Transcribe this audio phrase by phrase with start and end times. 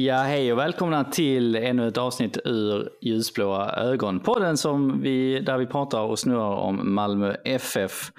[0.00, 4.20] Ja, hej och välkomna till ännu ett avsnitt ur Ljusblåa ögon.
[4.20, 8.10] Podden som vi, där vi pratar och snurrar om Malmö FF.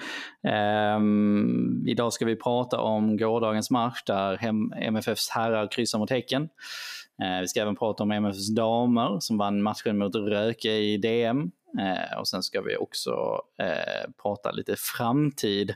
[0.43, 4.39] Um, ehm, idag ska vi prata om gårdagens match där
[4.81, 6.41] MFFs herrar kryssar mot Häcken.
[7.23, 11.51] Uh, vi ska även prata om MFFs damer som vann matchen mot Röke i DM.
[11.79, 15.73] Ehm, och sen ska vi också eh, prata lite framtid.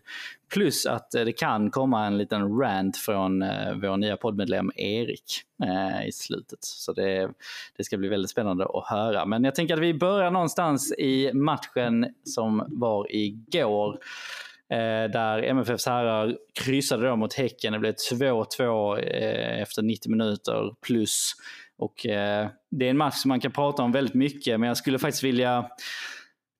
[0.55, 5.41] Plus att eh, det kan komma en liten rant från eh, vår nya poddmedlem Erik
[5.63, 6.59] eh, i slutet.
[6.61, 7.29] Så det,
[7.77, 9.25] det ska bli väldigt spännande att höra.
[9.25, 13.99] Men jag tänker att vi börjar någonstans i matchen som var igår.
[15.13, 17.73] Där MFFs herrar kryssade då mot Häcken.
[17.73, 18.97] Det blev 2-2
[19.61, 21.33] efter 90 minuter plus
[21.77, 21.93] och
[22.71, 25.23] Det är en match som man kan prata om väldigt mycket, men jag skulle faktiskt
[25.23, 25.69] vilja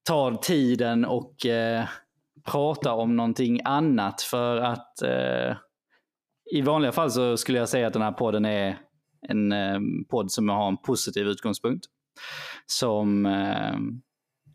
[0.07, 1.45] ta tiden och
[2.51, 4.21] prata om någonting annat.
[4.21, 5.57] För att eh,
[6.55, 8.77] i vanliga fall så skulle jag säga att den här podden är
[9.27, 9.79] en eh,
[10.09, 11.85] podd som har en positiv utgångspunkt.
[12.65, 13.75] Som eh,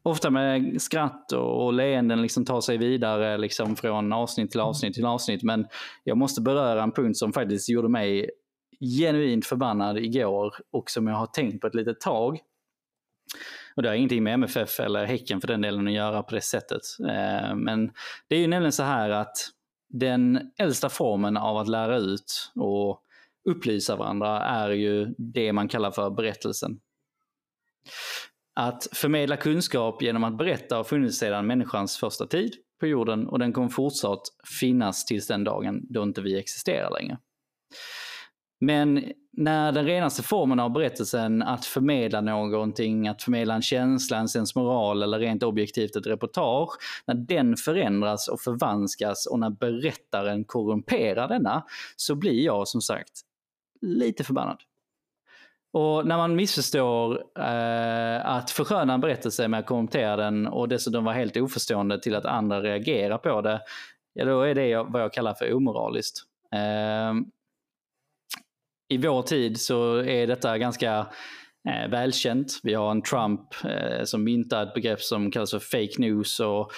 [0.03, 5.07] ofta med skratt och leenden liksom tar sig vidare liksom från avsnitt till avsnitt till
[5.07, 5.43] avsnitt.
[5.43, 5.67] Men
[6.05, 8.31] jag måste beröra en punkt som faktiskt gjorde mig
[8.99, 12.39] genuint förbannad igår och som jag har tänkt på ett litet tag.
[13.77, 16.41] Och det har ingenting med MFF eller Häcken för den delen att göra på det
[16.41, 16.81] sättet.
[17.01, 17.93] Eh, men
[18.29, 19.37] det är ju nämligen så här att
[19.89, 23.03] den äldsta formen av att lära ut och
[23.49, 26.81] upplysa varandra är ju det man kallar för berättelsen.
[28.55, 33.39] Att förmedla kunskap genom att berätta har funnits sedan människans första tid på jorden och
[33.39, 34.23] den kommer fortsatt
[34.61, 37.19] finnas tills den dagen då inte vi existerar längre.
[38.61, 44.29] Men när den renaste formen av berättelsen, att förmedla någonting, att förmedla en känsla, en
[44.29, 46.71] sensmoral eller rent objektivt ett reportage,
[47.07, 51.65] när den förändras och förvanskas och när berättaren korrumperar denna,
[51.97, 53.21] så blir jag som sagt
[53.81, 54.59] lite förbannad.
[55.73, 61.05] Och när man missförstår eh, att försköna en berättelse med att korrumpera den och dessutom
[61.05, 63.61] vara helt oförstående till att andra reagerar på det,
[64.13, 66.23] ja då är det vad jag kallar för omoraliskt.
[66.53, 67.15] Eh,
[68.91, 71.07] i vår tid så är detta ganska
[71.69, 72.61] eh, välkänt.
[72.63, 76.73] Vi har en Trump eh, som myntar ett begrepp som kallas för fake news och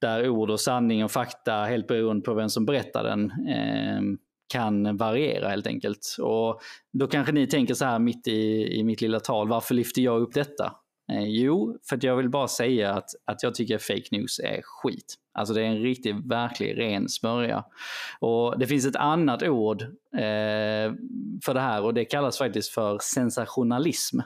[0.00, 4.00] där ord och sanning och fakta, helt beroende på vem som berättar den, eh,
[4.52, 6.16] kan variera helt enkelt.
[6.20, 6.60] Och
[6.92, 10.20] då kanske ni tänker så här mitt i, i mitt lilla tal, varför lyfter jag
[10.22, 10.72] upp detta?
[11.12, 14.60] Eh, jo, för att jag vill bara säga att, att jag tycker fake news är
[14.62, 15.14] skit.
[15.32, 17.64] Alltså det är en riktig, verklig ren smörja.
[18.20, 19.82] Och det finns ett annat ord
[20.12, 20.92] eh,
[21.44, 24.20] för det här och det kallas faktiskt för sensationalism.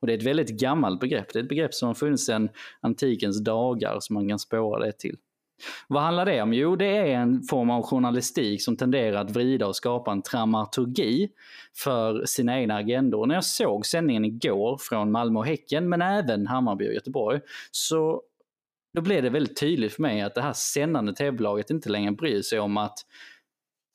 [0.00, 1.32] Och det är ett väldigt gammalt begrepp.
[1.32, 2.48] Det är ett begrepp som har funnits sedan
[2.80, 5.16] antikens dagar som man kan spåra det till.
[5.88, 6.52] Vad handlar det om?
[6.52, 11.28] Jo, det är en form av journalistik som tenderar att vrida och skapa en dramaturgi
[11.76, 13.26] för sina egna agendor.
[13.26, 18.22] När jag såg sändningen igår från Malmö och Häcken, men även Hammarby och Göteborg, så
[18.94, 22.42] då blev det väldigt tydligt för mig att det här sändande tv-bolaget inte längre bryr
[22.42, 22.98] sig om att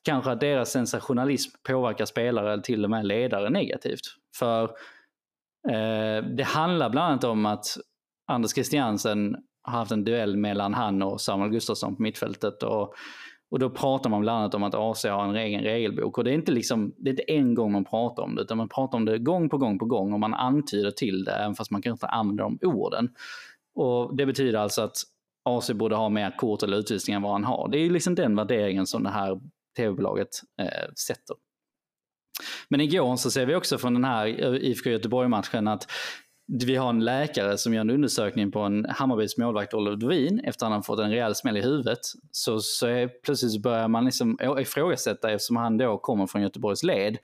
[0.04, 4.02] kanske att deras sensationalism påverkar spelare eller till och med ledare negativt.
[4.36, 4.64] För
[5.70, 7.66] eh, det handlar bland annat om att
[8.28, 12.64] Anders Christiansen har haft en duell mellan han och Samuel Gustafsson på mittfältet.
[12.64, 12.94] Och,
[13.52, 16.18] och då pratar man bland annat om att AC har en egen regelbok.
[16.18, 18.58] Och det är, inte liksom, det är inte en gång man pratar om det, utan
[18.58, 21.56] man pratar om det gång på gång på gång och man antyder till det, även
[21.56, 23.10] fast man kanske inte använder de orden.
[23.76, 24.98] Och Det betyder alltså att
[25.50, 27.70] AC borde ha mer kort eller utvisningar än vad han har.
[27.72, 29.40] Det är liksom den värderingen som det här
[29.78, 30.30] tv-bolaget
[30.62, 31.36] eh, sätter.
[32.70, 35.88] Men igår så ser vi också från den här IFK Göteborg-matchen att
[36.62, 40.66] vi har en läkare som gör en undersökning på en Hammarbys målvakt Oliver Dovin efter
[40.66, 42.00] att han fått en rejäl smäll i huvudet.
[42.32, 47.18] Så, så är, plötsligt börjar man liksom ifrågasätta eftersom han då kommer från Göteborgs led.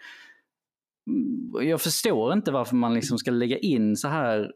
[1.08, 4.52] Mm, jag förstår inte varför man liksom ska lägga in så här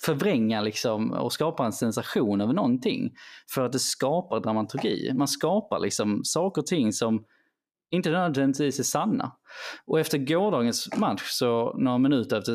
[0.00, 3.10] förvränga liksom och skapa en sensation över någonting.
[3.50, 5.12] För att det skapar dramaturgi.
[5.14, 7.24] Man skapar liksom saker och ting som
[7.92, 9.32] inte nödvändigtvis är sanna.
[9.86, 12.52] Och efter gårdagens match, så några minuter efter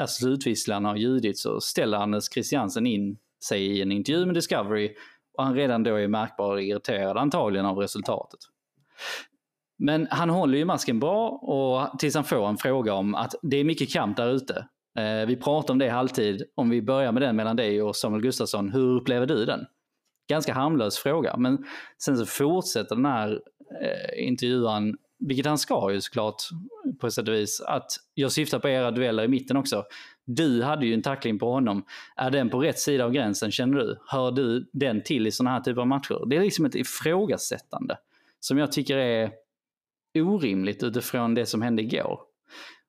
[0.00, 4.94] alltså slutvisslan har ljudit så ställer Anders Christiansen in sig i en intervju med Discovery
[5.38, 8.40] och han redan då är märkbart irriterad antagligen av resultatet.
[9.78, 13.56] Men han håller ju masken bra och tills han får en fråga om att det
[13.56, 14.66] är mycket kamp där ute.
[14.98, 16.42] Eh, vi pratar om det i halvtid.
[16.54, 19.60] Om vi börjar med den mellan dig och Samuel Gustafsson, hur upplever du den?
[20.28, 21.64] Ganska harmlös fråga, men
[22.04, 23.40] sen så fortsätter den här
[23.80, 26.42] eh, intervjuaren, vilket han ska ju såklart
[27.00, 29.84] på sätt och vis, att jag syftar på era dueller i mitten också.
[30.24, 31.84] Du hade ju en tackling på honom.
[32.16, 33.98] Är den på rätt sida av gränsen känner du?
[34.06, 36.26] Hör du den till i sådana här typer av matcher?
[36.26, 37.96] Det är liksom ett ifrågasättande
[38.40, 39.32] som jag tycker är
[40.14, 42.20] orimligt utifrån det som hände igår.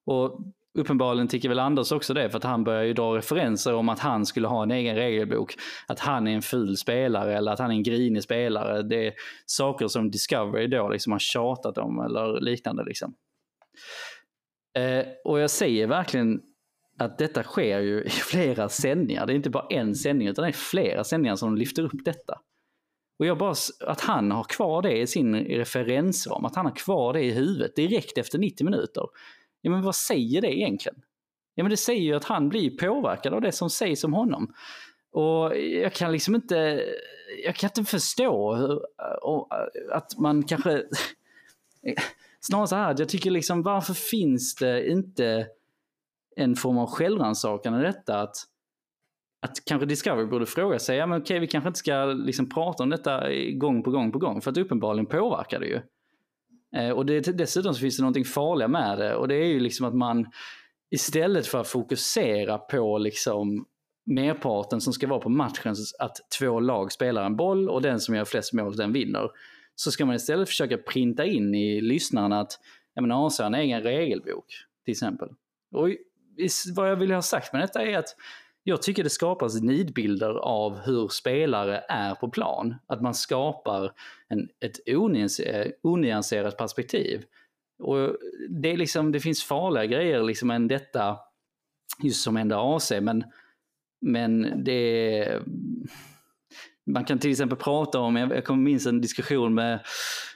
[0.05, 0.39] Och
[0.73, 3.99] uppenbarligen tycker väl Anders också det, för att han börjar ju dra referenser om att
[3.99, 5.55] han skulle ha en egen regelbok.
[5.87, 8.81] Att han är en ful spelare eller att han är en grinig spelare.
[8.81, 9.13] Det är
[9.45, 12.83] saker som Discovery då liksom har tjatat om eller liknande.
[12.83, 13.15] Liksom.
[14.77, 16.41] Eh, och jag säger verkligen
[16.99, 19.25] att detta sker ju i flera sändningar.
[19.25, 22.39] Det är inte bara en sändning utan det är flera sändningar som lyfter upp detta.
[23.19, 23.55] Och jag bara,
[23.85, 27.75] att han har kvar det i sin referensram, att han har kvar det i huvudet
[27.75, 29.03] direkt efter 90 minuter.
[29.65, 31.01] Ja men vad säger det egentligen?
[31.55, 34.53] Ja men det säger ju att han blir påverkad av det som sägs om honom.
[35.11, 36.85] Och jag kan liksom inte,
[37.45, 40.83] jag kan inte förstå hur, eh, eh, att man kanske,
[42.39, 45.47] snarare så här, jag tycker liksom varför finns det inte
[46.35, 48.21] en form av självrannsakan i detta?
[48.21, 48.35] Att,
[49.41, 52.83] att kanske Discovery borde fråga sig, ja men okej vi kanske inte ska liksom prata
[52.83, 53.23] om detta
[53.53, 55.81] gång på gång på gång, för att uppenbarligen påverkar det ju.
[56.75, 59.59] Eh, och det, dessutom så finns det någonting farliga med det och det är ju
[59.59, 60.25] liksom att man
[60.91, 63.65] istället för att fokusera på liksom
[64.05, 68.15] merparten som ska vara på matchen, att två lag spelar en boll och den som
[68.15, 69.29] gör flest mål den vinner.
[69.75, 72.59] Så ska man istället försöka printa in i lyssnarna att
[73.11, 74.45] AC har en egen regelbok
[74.85, 75.29] till exempel.
[75.71, 75.89] Och
[76.75, 78.15] vad jag vill ha sagt med detta är att
[78.63, 82.75] jag tycker det skapas nidbilder av hur spelare är på plan.
[82.87, 83.91] Att man skapar
[84.27, 87.25] en, ett eh, onyanserat perspektiv.
[87.79, 88.17] Och
[88.49, 91.17] det, är liksom, det finns farliga grejer liksom än detta,
[92.03, 93.23] just som hände AC, men,
[94.01, 95.41] men det...
[96.85, 99.79] Man kan till exempel prata om, jag kommer minns en diskussion med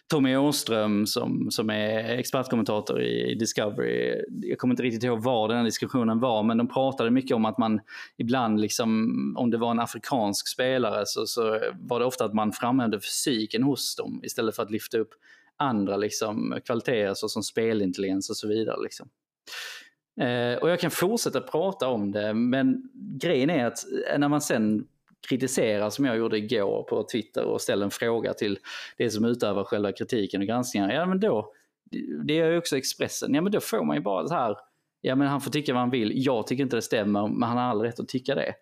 [0.09, 4.23] Tommy Åström som, som är expertkommentator i, Discovery.
[4.41, 7.45] Jag kommer inte riktigt ihåg var den här diskussionen var, men de pratade mycket om
[7.45, 7.79] att man
[8.17, 12.51] ibland, liksom, om det var en afrikansk spelare, så, så var det ofta att man
[12.51, 15.09] framhävde fysiken hos dem istället för att lyfta upp
[15.57, 18.83] andra liksom, kvaliteter såsom spelintelligens och så vidare.
[18.83, 19.09] Liksom.
[20.21, 23.79] Eh, och jag kan fortsätta prata om det, men grejen är att
[24.17, 24.87] när man sen
[25.29, 28.59] kritisera som jag gjorde igår på Twitter och ställer en fråga till
[28.97, 30.89] det som utövar själva kritiken och granskningen.
[30.89, 31.53] Ja men då,
[32.25, 34.55] det gör ju också Expressen, ja men då får man ju bara så här,
[35.01, 37.57] ja men han får tycka vad han vill, jag tycker inte det stämmer, men han
[37.57, 38.53] har all rätt att tycka det.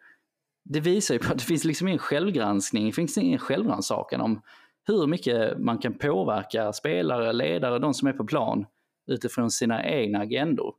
[0.64, 4.42] Det visar ju på att det finns liksom ingen självgranskning, det finns ingen självrannsakan om
[4.88, 8.66] hur mycket man kan påverka spelare, ledare, de som är på plan
[9.08, 10.74] utifrån sina egna agendor.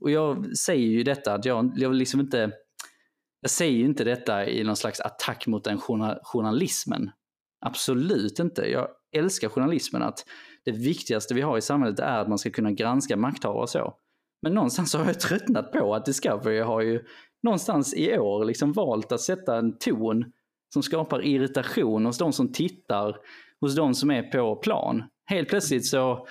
[0.00, 2.52] Och jag säger ju detta att jag, jag liksom inte
[3.40, 5.78] jag säger ju inte detta i någon slags attack mot den
[6.22, 7.10] journalismen.
[7.60, 8.62] Absolut inte.
[8.62, 10.24] Jag älskar journalismen, att
[10.64, 13.94] det viktigaste vi har i samhället är att man ska kunna granska makthavare och så.
[14.42, 17.04] Men någonstans har jag tröttnat på att Discovery har ju
[17.42, 20.24] någonstans i år liksom valt att sätta en ton
[20.74, 23.16] som skapar irritation hos de som tittar,
[23.60, 25.04] hos de som är på plan.
[25.26, 26.26] Helt plötsligt så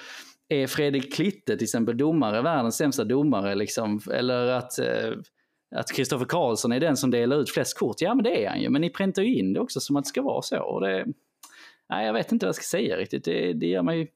[0.50, 5.12] är Fredrik Klitte till exempel domare, världens sämsta domare, liksom, eller att eh,
[5.75, 8.01] att Kristoffer Karlsson är den som delar ut flest kort.
[8.01, 10.03] Ja men det är han ju, men ni präntar ju in det också som att
[10.03, 10.59] det ska vara så.
[10.59, 11.05] Och det,
[11.89, 13.23] nej, jag vet inte vad jag ska säga riktigt.
[13.23, 14.11] Det, det, gör, mig,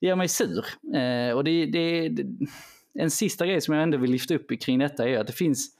[0.00, 0.64] det gör mig sur.
[0.94, 2.26] Eh, och det, det, det,
[2.94, 5.70] en sista grej som jag ändå vill lyfta upp kring detta är att det finns,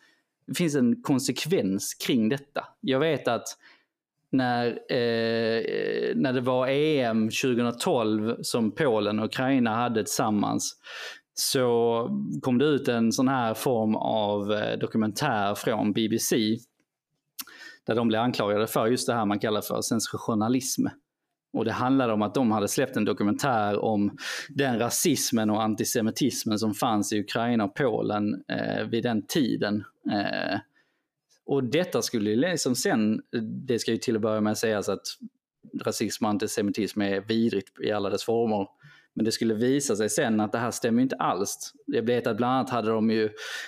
[0.46, 2.64] det finns en konsekvens kring detta.
[2.80, 3.46] Jag vet att
[4.30, 5.62] när, eh,
[6.14, 10.76] när det var EM 2012 som Polen och Ukraina hade tillsammans
[11.40, 12.08] så
[12.42, 16.36] kom det ut en sån här form av eh, dokumentär från BBC
[17.86, 20.86] där de blev anklagade för just det här man kallar för sensationalism.
[21.52, 24.16] Och det handlade om att de hade släppt en dokumentär om
[24.48, 29.84] den rasismen och antisemitismen som fanns i Ukraina och Polen eh, vid den tiden.
[30.12, 30.58] Eh,
[31.46, 33.22] och detta skulle liksom sen,
[33.66, 35.06] det ska ju till att börja med sägas att
[35.84, 38.66] rasism och antisemitism är vidrigt i alla dess former.
[39.18, 41.72] Men det skulle visa sig sen att det här stämmer inte alls.
[41.86, 43.24] Jag vet att bland annat hade de ju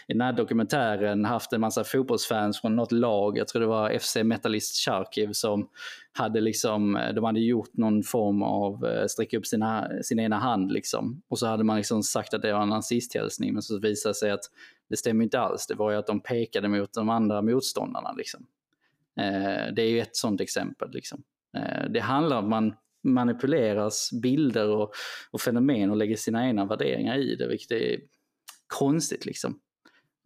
[0.09, 3.99] i den här dokumentären haft en massa fotbollsfans från något lag, jag tror det var
[3.99, 5.69] FC Metalist Charkiv som
[6.13, 10.39] hade liksom, eh, de hade gjort någon form av, eh, sträcka upp sina, sin ena
[10.39, 11.23] hand liksom.
[11.29, 14.15] Och så hade man liksom sagt att det var en nazisthälsning men så visade det
[14.15, 14.45] sig att
[14.89, 15.67] det stämmer inte alls.
[15.67, 18.47] Det var ju att de pekade mot de andra motståndarna liksom.
[19.21, 21.23] Eh, det är ju ett sånt exempel liksom.
[21.57, 24.93] Eh, det handlar om att man manipuleras bilder och,
[25.31, 28.01] och fenomen och lägger sina egna värderingar i det, vilket är
[28.67, 29.59] konstigt liksom.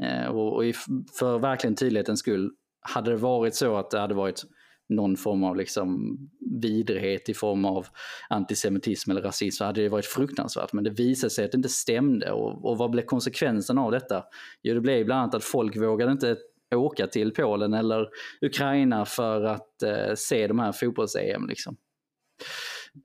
[0.03, 0.75] Eh, och, och
[1.19, 2.51] för verkligen tydlighetens skull,
[2.81, 4.45] hade det varit så att det hade varit
[4.89, 6.19] någon form av liksom
[6.63, 7.87] vidrighet i form av
[8.29, 10.73] antisemitism eller rasism så hade det varit fruktansvärt.
[10.73, 12.33] Men det visade sig att det inte stämde.
[12.33, 14.25] Och, och vad blev konsekvensen av detta?
[14.63, 16.37] Jo, det blev bland annat att folk vågade inte
[16.75, 18.09] åka till Polen eller
[18.41, 21.47] Ukraina för att eh, se de här fotbolls-EM.
[21.49, 21.77] Liksom.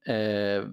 [0.07, 0.63] Eh,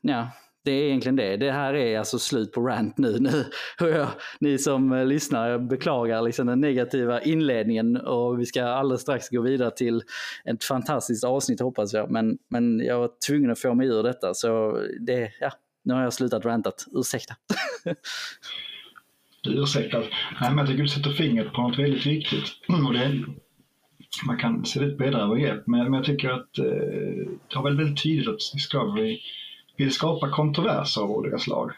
[0.00, 0.30] ja,
[0.66, 1.36] det är egentligen det.
[1.36, 3.18] Det här är alltså slut på rant nu.
[3.18, 3.44] nu.
[3.78, 4.08] Jag,
[4.40, 9.40] ni som lyssnar, jag beklagar liksom den negativa inledningen och vi ska alldeles strax gå
[9.42, 10.02] vidare till
[10.44, 12.10] ett fantastiskt avsnitt hoppas jag.
[12.10, 15.52] Men, men jag var tvungen att få mig ur detta så det, ja,
[15.84, 16.84] nu har jag slutat rantat.
[16.92, 17.34] Ursäkta.
[19.42, 20.00] du ursäktar.
[20.40, 22.44] Nej, men jag tycker du sätter fingret på något väldigt viktigt.
[22.86, 23.24] Och det
[24.26, 26.64] man kan se lite bredare övergrepp, men, men jag tycker att eh,
[27.48, 29.20] det har väl väldigt tydligt att Discovery
[29.76, 31.70] vill skapa kontroverser av olika slag.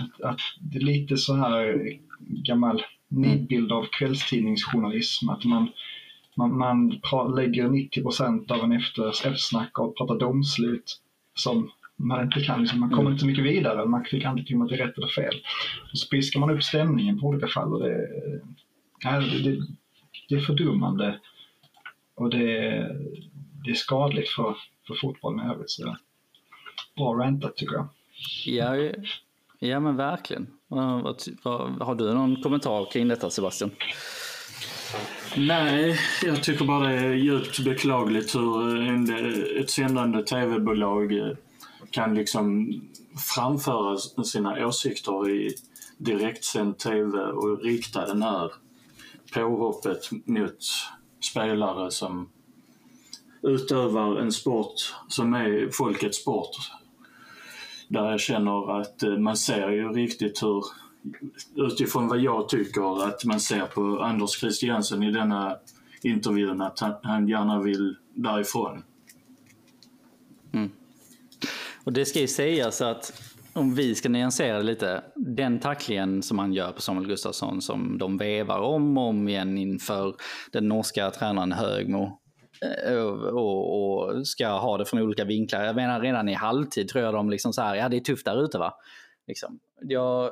[0.00, 1.82] Att, att det är lite så här
[2.20, 5.68] gammal nidbild av kvällstidningsjournalism, att man,
[6.36, 7.00] man, man
[7.36, 11.00] lägger 90 procent av en efter, eftersnack och pratar domslut
[11.34, 13.12] som man inte kan, liksom, man kommer mm.
[13.12, 15.34] inte så mycket vidare, man kan inte tycka att det är rätt eller fel.
[15.92, 18.08] Och så piskar man upp stämningen på olika fall och det,
[19.02, 19.66] det, det,
[20.28, 21.20] det är fördummande
[22.20, 22.38] och det,
[23.64, 25.70] det är skadligt för, för fotbollen i övrigt.
[25.70, 25.96] Så
[26.96, 27.88] bra rantat tycker jag.
[28.46, 28.92] Ja,
[29.58, 30.46] ja men verkligen.
[30.68, 33.70] Har du någon kommentar kring detta Sebastian?
[35.36, 39.10] Nej, jag tycker bara det är djupt beklagligt hur en,
[39.60, 41.36] ett sändande tv-bolag
[41.90, 42.72] kan liksom
[43.34, 45.54] framföra sina åsikter i
[45.98, 48.52] direktsänd tv och rikta den här
[49.34, 50.58] påhoppet mot
[51.20, 52.28] spelare som
[53.42, 56.56] utövar en sport som är folkets sport.
[57.88, 60.64] Där jag känner att eh, man ser ju riktigt hur,
[61.54, 65.56] utifrån vad jag tycker, att man ser på Anders Christiansen i denna
[66.02, 68.82] intervjun att han, han gärna vill därifrån.
[70.52, 70.70] Mm.
[71.84, 76.38] Och det ska ju sägas att om vi ska nyansera det lite, den tacklingen som
[76.38, 80.14] han gör på Samuel Gustafsson som de vevar om och om igen inför
[80.52, 82.20] den norska tränaren Högmo
[82.86, 85.64] eh, och, och, ska ha det från olika vinklar.
[85.64, 88.24] Jag menar redan i halvtid tror jag de liksom så här, ja det är tufft
[88.24, 88.74] där ute va.
[89.26, 89.58] Liksom.
[89.80, 90.30] Ja,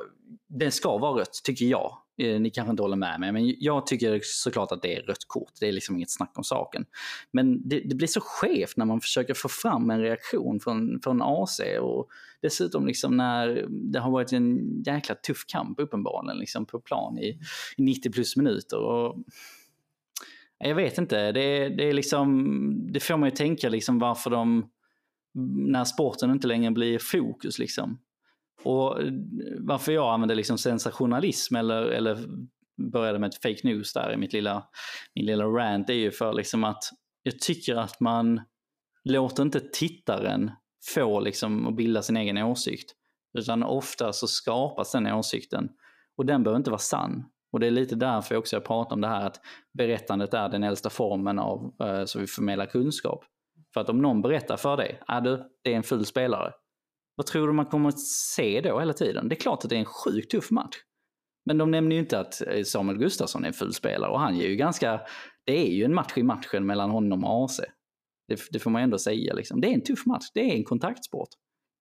[0.48, 1.92] det ska vara rött, tycker jag.
[2.18, 5.24] Eh, ni kanske inte håller med mig, men jag tycker såklart att det är rött
[5.26, 5.52] kort.
[5.60, 6.84] Det är liksom inget snack om saken.
[7.30, 11.22] Men det, det blir så skevt när man försöker få fram en reaktion från, från
[11.22, 11.60] AC.
[11.80, 12.08] Och
[12.42, 17.38] dessutom liksom när det har varit en jäkla tuff kamp uppenbarligen liksom på plan i,
[17.76, 18.78] i 90 plus minuter.
[18.78, 19.16] Och,
[20.58, 24.70] jag vet inte, det, det, är liksom, det får mig att tänka liksom varför de,
[25.72, 27.98] när sporten inte längre blir fokus liksom.
[28.62, 29.12] Och eh,
[29.58, 32.18] varför jag använder liksom sensationalism eller, eller
[32.92, 34.64] började med ett fake news där i mitt lilla,
[35.14, 36.84] min lilla rant är ju för liksom att
[37.22, 38.40] jag tycker att man
[39.04, 40.50] låter inte tittaren
[40.94, 42.94] få liksom att bilda sin egen åsikt.
[43.38, 45.68] Utan ofta så skapas den åsikten
[46.16, 47.24] och den behöver inte vara sann.
[47.52, 49.40] Och det är lite därför jag också pratar om det här att
[49.78, 53.24] berättandet är den äldsta formen av eh, så vi förmedlar kunskap.
[53.74, 56.52] För att om någon berättar för dig, är du, det är en ful spelare.
[57.18, 59.28] Vad tror du man kommer att se då hela tiden?
[59.28, 60.76] Det är klart att det är en sjukt tuff match.
[61.46, 64.36] Men de nämner ju inte att eh, Samuel Gustafsson är en ful spelare och han
[64.36, 65.00] är ju ganska,
[65.44, 67.60] det är ju en match i matchen mellan honom och AC.
[68.28, 69.60] Det, det får man ändå säga liksom.
[69.60, 71.28] Det är en tuff match, det är en kontaktsport.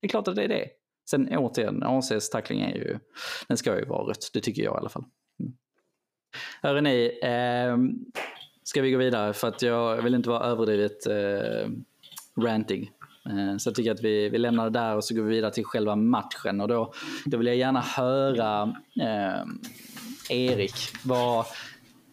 [0.01, 0.67] Det är klart att det är det.
[1.09, 2.99] Sen återigen, ACs tackling är ju,
[3.47, 5.05] den ska ju vara rött, det tycker jag i alla fall.
[5.39, 5.53] Mm.
[6.61, 7.77] Hörrni, eh,
[8.63, 11.69] ska vi gå vidare för att jag vill inte vara överdrivet eh,
[12.43, 12.91] ranting.
[13.29, 15.51] Eh, så jag tycker att vi, vi lämnar det där och så går vi vidare
[15.51, 16.61] till själva matchen.
[16.61, 16.93] Och då,
[17.25, 19.43] då vill jag gärna höra eh,
[20.29, 21.45] Erik, vad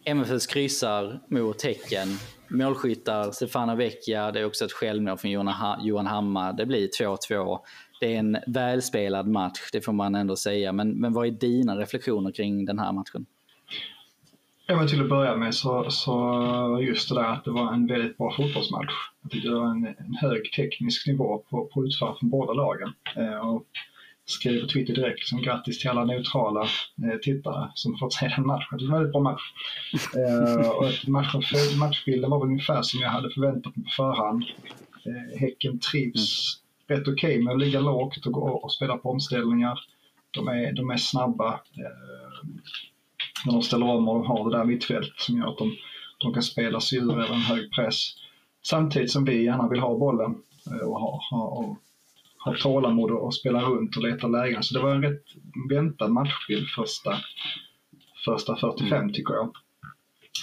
[0.05, 2.07] MFFs kryssar mot Häcken.
[2.47, 5.31] Målskyttar, Stefano Vecchia, det är också ett självmål från
[5.81, 6.53] Johan Hammar.
[6.53, 7.59] Det blir 2-2.
[7.99, 10.71] Det är en välspelad match, det får man ändå säga.
[10.71, 13.25] Men, men vad är dina reflektioner kring den här matchen?
[14.67, 17.87] Ja, men till att börja med så, så just det där att det var en
[17.87, 18.93] väldigt bra fotbollsmatch.
[19.21, 22.93] Jag tycker det var en, en hög teknisk nivå på, på utfall från båda lagen.
[23.15, 23.65] Eh, och
[24.25, 28.47] skrev på Twitter direkt liksom, grattis till alla neutrala eh, tittare som fått se den
[28.47, 28.77] matchen.
[28.77, 29.53] Det var en väldigt bra match.
[29.93, 31.41] Eh, och matchen,
[31.79, 34.43] matchbilden var väl ungefär som jag hade förväntat mig på förhand.
[35.05, 36.99] Eh, häcken trivs mm.
[36.99, 39.79] rätt okej okay med att ligga lågt och, och, och spela på omställningar.
[40.31, 41.53] De är, de är snabba.
[41.53, 42.49] Eh,
[43.45, 45.75] när de ställer om och de har det där mittfältet som gör att de,
[46.17, 48.13] de kan spela sig ur en hög press.
[48.63, 50.35] Samtidigt som vi gärna vill ha bollen
[50.71, 51.77] eh, och ha, ha, och
[52.45, 54.63] ha tålamod och spela runt och leta lägen.
[54.63, 55.23] Så det var en rätt
[55.69, 57.17] väntad matchbild första,
[58.25, 59.13] första 45 mm.
[59.13, 59.55] tycker jag.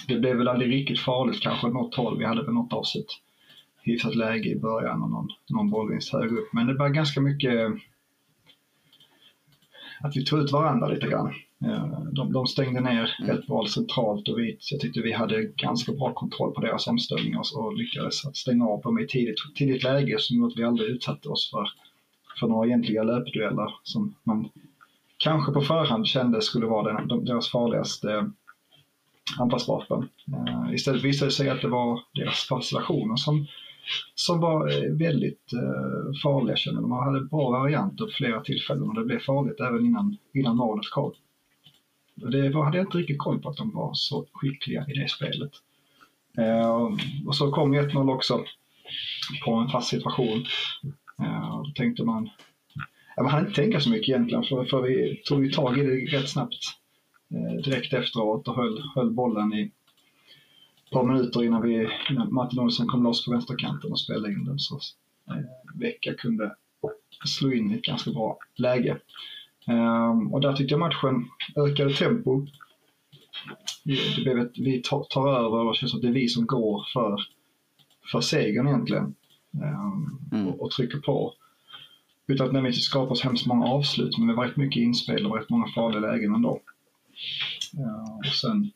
[0.07, 2.17] Det blev väl aldrig riktigt farligt kanske något håll.
[2.17, 3.19] Vi hade väl något av sitt
[3.81, 6.53] hyfsat läge i början och någon, någon bollvinst högre upp.
[6.53, 7.71] Men det var ganska mycket
[9.99, 11.33] att vi tog ut varandra lite grann.
[11.65, 13.29] Eh, de, de stängde ner mm.
[13.29, 17.41] helt bra centralt och vi, jag tyckte vi hade ganska bra kontroll på deras omställningar
[17.55, 20.89] och lyckades att stänga av dem i tidigt, tidigt läge som gjorde att vi aldrig
[20.89, 21.67] utsatte oss för
[22.39, 24.49] för några egentliga löpdueller som man
[25.17, 28.31] kanske på förhand kände skulle vara den, deras farligaste
[29.39, 30.09] anfallsvapen.
[30.27, 33.45] Uh, istället visade det sig att det var deras fascinationer som,
[34.15, 36.81] som var eh, väldigt uh, farliga.
[36.81, 40.89] De hade bra varianter på flera tillfällen och det blev farligt även innan, innan målet
[40.91, 41.13] kom.
[42.15, 45.09] Det var, hade jag inte riktigt koll på att de var så skickliga i det
[45.09, 45.51] spelet.
[46.37, 46.89] Eh,
[47.27, 48.45] och så kom 1-0 också
[49.45, 50.45] på en fast situation.
[51.19, 52.29] Eh, då tänkte man,
[53.15, 55.83] ja, man hann inte tänka så mycket egentligen för, för vi tog ju tag i
[55.83, 56.63] det rätt snabbt
[57.31, 59.61] eh, direkt efteråt och höll, höll bollen i
[60.85, 64.45] ett par minuter innan, vi, innan Martin Olsson kom loss på vänsterkanten och spelade in
[64.45, 64.59] den.
[64.59, 64.79] Så
[65.29, 66.55] eh, Vecka kunde
[67.25, 68.97] slå in i ett ganska bra läge.
[69.67, 72.47] Um, och där tyckte jag matchen ökade tempo.
[73.83, 76.27] Det blev ett, vi tar, tar över och det känns som att det är vi
[76.27, 77.21] som går för,
[78.11, 79.15] för segern egentligen.
[79.51, 80.47] Um, mm.
[80.47, 81.33] och, och, trycker på.
[82.27, 85.37] Utan att nödvändigtvis skapa så hemskt många avslut, men det var rätt mycket inspel och
[85.37, 86.59] rätt många farliga lägen ändå.
[87.77, 88.71] Uh, och sen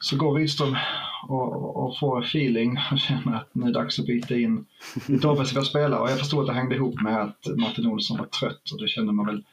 [0.00, 0.76] så går Rydström
[1.22, 4.64] och, och får feeling och känner att nu är det dags att byta in
[5.08, 6.00] lite offensiva spelare.
[6.00, 8.88] Och jag förstår att det hängde ihop med att Martin Olsson var trött och det
[8.88, 9.44] kände man väl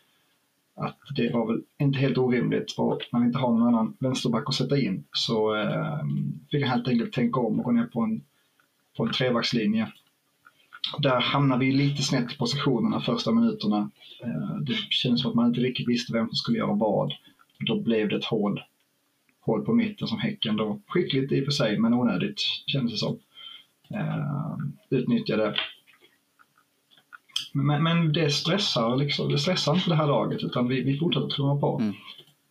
[0.75, 2.75] att det var väl inte helt orimligt.
[2.77, 5.99] Och när vi inte har någon annan vänsterback att sätta in så eh,
[6.51, 8.21] fick jag helt enkelt tänka om och gå ner på en,
[8.97, 9.91] på en trebackslinje.
[10.99, 13.89] Där hamnar vi lite snett i positionerna första minuterna.
[14.23, 17.13] Eh, det kändes som att man inte riktigt visste vem som skulle göra vad.
[17.59, 18.61] Då blev det ett hål
[19.45, 22.97] hål på mitten som Häcken då, skickligt i och för sig, men onödigt kändes det
[22.97, 23.19] som.
[23.91, 24.57] Uh,
[24.89, 25.55] utnyttjade.
[27.53, 31.27] Men, men det stressar liksom, det stressar inte det här laget utan vi, vi fortsätter
[31.27, 31.79] trumma på.
[31.79, 31.93] Mm.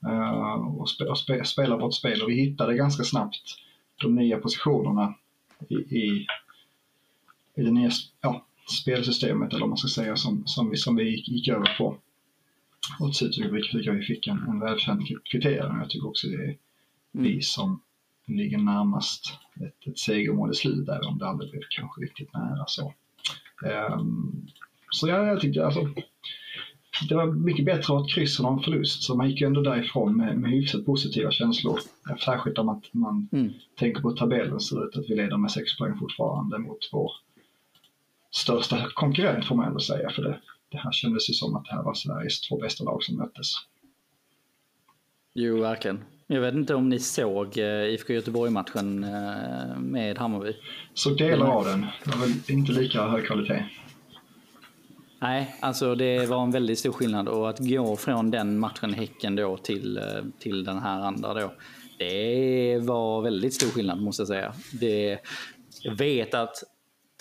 [0.07, 3.59] Uh, och, spe, och spe, spela vårt spel och vi hittade ganska snabbt
[4.03, 5.15] de nya positionerna
[5.69, 6.27] i, i,
[7.55, 7.91] i det nya
[8.21, 8.47] ja,
[8.83, 11.97] spelsystemet eller vad man ska säga som, som, vi, som vi gick, gick över på.
[13.01, 15.79] Och till slut tycker jag vi fick en, en välkänd kriterium.
[15.81, 16.57] Jag tycker också det är
[17.15, 17.43] vi mm.
[17.43, 17.81] som
[18.27, 22.65] ligger närmast ett, ett segermål i slutet, även om det aldrig blev kanske riktigt nära
[22.67, 22.95] så.
[23.97, 24.47] Um,
[24.91, 25.89] så ja, jag tyckte alltså
[27.09, 29.61] det var mycket bättre att ha ett kryss än en förlust, så man gick ändå
[29.61, 31.81] därifrån med, med hyfsat positiva känslor.
[32.25, 33.53] Särskilt om att man mm.
[33.79, 37.13] tänker på tabellen ser ut att vi leder med sex poäng fortfarande mot vår
[38.31, 41.73] största konkurrent får man ändå säga, för det, det här kändes ju som att det
[41.73, 43.53] här var Sveriges två bästa lag som möttes.
[45.35, 46.05] Jo, verkligen.
[46.27, 50.57] Jag vet inte om ni såg eh, IFK Göteborg-matchen eh, med Hammarby?
[50.95, 51.87] Såg delar av den.
[52.05, 53.65] Det var väl inte lika hög kvalitet.
[55.21, 59.37] Nej, alltså det var en väldigt stor skillnad och att gå från den matchen Häcken
[59.37, 61.53] då till, eh, till den här andra då.
[61.99, 64.53] Det var väldigt stor skillnad måste jag säga.
[64.81, 65.19] Det,
[65.83, 66.63] jag vet att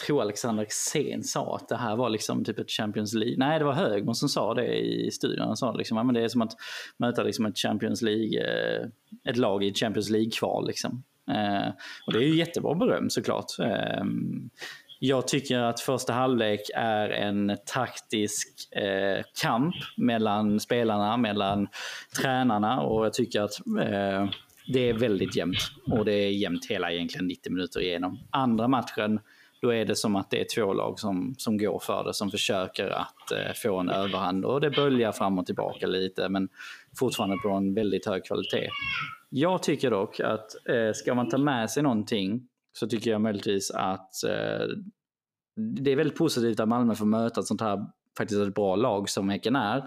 [0.06, 3.36] tror Alexander Xen sa att det här var liksom typ ett Champions League.
[3.38, 5.48] Nej, det var Högman som sa det i studion.
[5.48, 6.54] Han sa liksom, ja, det är som att
[6.98, 8.88] möta liksom ett Champions League, eh,
[9.30, 10.68] ett lag i ett Champions League-kval.
[10.68, 11.04] Liksom.
[11.30, 11.68] Eh,
[12.08, 13.46] och det är ju jättebra beröm såklart.
[13.60, 14.50] Ehm,
[15.00, 21.68] jag tycker att första halvlek är en taktisk eh, kamp mellan spelarna, mellan
[22.22, 24.30] tränarna och jag tycker att eh,
[24.68, 25.58] det är väldigt jämnt.
[25.92, 28.20] Och det är jämnt hela egentligen 90 minuter igenom.
[28.32, 29.20] Andra matchen
[29.64, 32.32] då är det som att det är två lag som, som går för det, som
[32.32, 34.46] försöker att eh, få en överhand.
[34.46, 36.50] Och det böljar fram och tillbaka lite, men
[37.00, 38.70] fortfarande på en väldigt hög kvalitet.
[39.30, 43.72] Jag tycker dock att eh, ska man ta med sig någonting så tycker jag möjligtvis
[43.72, 44.68] att eh,
[45.56, 47.86] det är väldigt positivt att Malmö får möta ett sånt här
[48.18, 49.84] faktiskt ett bra lag som Häcken är.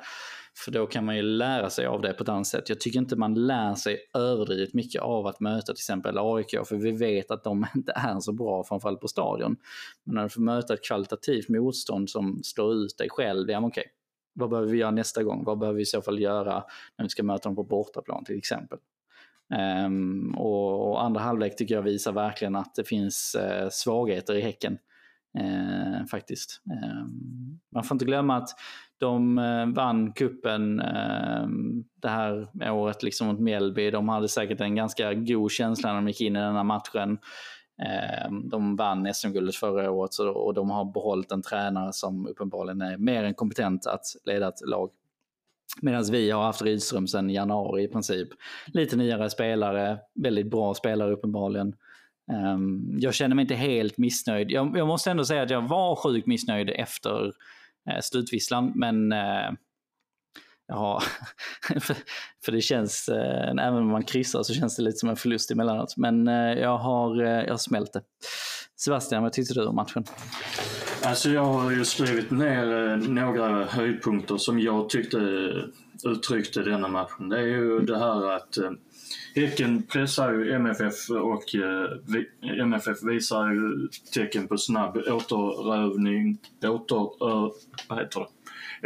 [0.59, 2.69] För då kan man ju lära sig av det på ett annat sätt.
[2.69, 6.77] Jag tycker inte man lär sig överdrivet mycket av att möta till exempel AIK, för
[6.77, 9.57] vi vet att de inte är så bra, framförallt på stadion.
[10.05, 13.69] Men när du får möta ett kvalitativt motstånd som slår ut dig själv, ja men
[13.69, 13.85] okej,
[14.33, 15.45] vad behöver vi göra nästa gång?
[15.45, 16.65] Vad behöver vi i så fall göra
[16.99, 18.79] när vi ska möta dem på bortaplan till exempel?
[19.87, 24.41] Um, och, och, andra halvlek tycker jag visar verkligen att det finns uh, svagheter i
[24.41, 24.79] Häcken.
[25.39, 26.63] Uh, faktiskt.
[26.65, 27.46] Um,
[27.77, 28.49] man får inte glömma att
[28.99, 31.47] de eh, vann kuppen eh,
[32.03, 33.91] det här året liksom mot Mjällby.
[33.91, 37.19] De hade säkert en ganska god känsla när de gick in i den här matchen.
[37.83, 42.97] Eh, de vann SM-guldet förra året och de har behållit en tränare som uppenbarligen är
[42.97, 44.91] mer än kompetent att leda ett lag.
[45.81, 48.29] Medan vi har haft Rydström sedan januari i princip.
[48.67, 51.75] Lite nyare spelare, väldigt bra spelare uppenbarligen.
[52.33, 54.51] Ehm, jag känner mig inte helt missnöjd.
[54.51, 57.33] Jag, måste ändå säga att jag var sjukt missnöjd efter
[57.91, 58.73] eh, slutvisslan.
[58.75, 59.51] Men eh,
[60.69, 61.03] ja,
[61.81, 61.97] för,
[62.45, 65.51] för, det känns, eh, även om man kryssar så känns det lite som en förlust
[65.51, 65.97] emellanåt.
[65.97, 68.03] Men eh, jag, har, eh, jag har smält det.
[68.77, 70.05] Sebastian, vad tyckte du om matchen?
[71.03, 75.19] Alltså jag har ju skrivit ner eh, några höjdpunkter som jag tyckte
[76.05, 77.29] uttryckte denna matchen.
[77.29, 78.59] Det är ju det här att
[79.35, 87.11] Häcken pressar ju MFF och eh, MFF visar ju tecken på snabb återövning, åter,
[87.89, 88.27] vad heter det?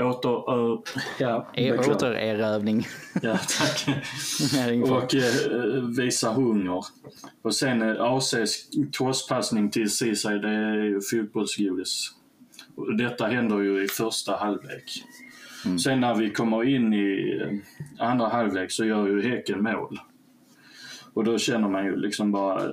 [0.02, 0.54] Åter...
[0.54, 0.80] Uh,
[1.18, 1.46] ja,
[1.88, 2.86] återerövning.
[3.22, 3.88] ja, tack.
[4.90, 6.84] och uh, visa hunger.
[7.42, 12.10] Och sen uh, ACs crosspassning till Ceesay, det är ju fotbollsgodis.
[12.98, 15.04] Detta händer ju i första halvlek.
[15.64, 15.78] Mm.
[15.78, 17.40] Sen när vi kommer in i
[17.98, 19.98] andra halvlek så gör ju Häcken mål.
[21.14, 22.72] Och då känner man ju liksom bara...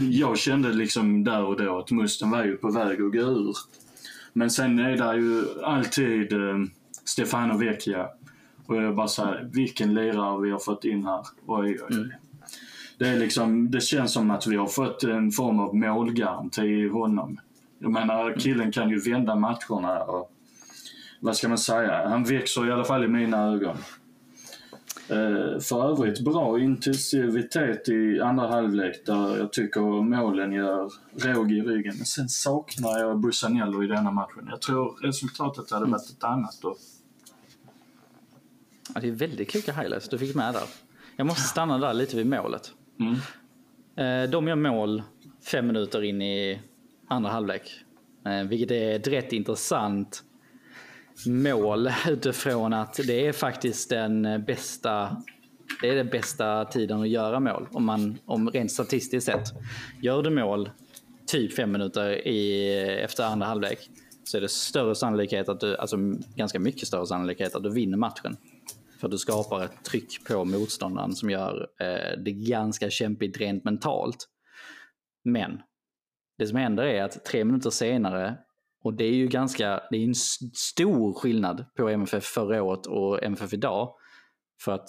[0.00, 3.56] Jag kände liksom där och då att musten var ju på väg att gå ur.
[4.32, 6.56] Men sen är det ju alltid eh,
[7.04, 8.08] Stefano Vecchia.
[8.66, 11.26] Och jag bara såhär, vilken lirare vi har fått in här.
[11.46, 11.96] Oj, oj.
[11.96, 12.10] Mm.
[12.98, 16.88] Det, är liksom, det känns som att vi har fått en form av målgaranti i
[16.88, 17.40] honom.
[17.78, 20.32] Jag menar, killen kan ju vända matcherna och
[21.20, 23.76] vad ska man säga, han växer i alla fall i mina ögon.
[25.12, 31.60] Eh, för övrigt bra intensivitet i andra halvlek där jag tycker målen gör råg i
[31.60, 31.94] ryggen.
[31.96, 34.46] Men sen saknar jag Busanello i denna matchen.
[34.50, 36.76] Jag tror resultatet hade varit ett annat då.
[38.94, 40.64] Ja, det är väldigt kloka highlights du fick med där.
[41.16, 42.72] Jag måste stanna där lite vid målet.
[43.00, 43.14] Mm.
[43.96, 45.02] Eh, de gör mål
[45.44, 46.60] fem minuter in i
[47.08, 47.84] andra halvlek.
[48.26, 50.22] Eh, vilket är ett rätt intressant
[51.26, 55.16] mål utifrån att det är faktiskt den bästa
[55.80, 57.68] det är den bästa tiden att göra mål.
[57.72, 59.48] Om man om rent statistiskt sett.
[60.02, 60.70] Gör du mål
[61.26, 63.78] typ fem minuter i, efter andra halvlek
[64.24, 65.96] så är det större sannolikhet att du, alltså
[66.36, 68.36] ganska mycket större sannolikhet att du vinner matchen.
[69.00, 74.28] För du skapar ett tryck på motståndaren som gör eh, det ganska kämpigt rent mentalt.
[75.24, 75.60] Men
[76.38, 78.36] det som händer är att tre minuter senare
[78.82, 80.14] och det är ju ganska, det är en
[80.54, 83.94] stor skillnad på MFF förra året och MFF idag.
[84.60, 84.88] För att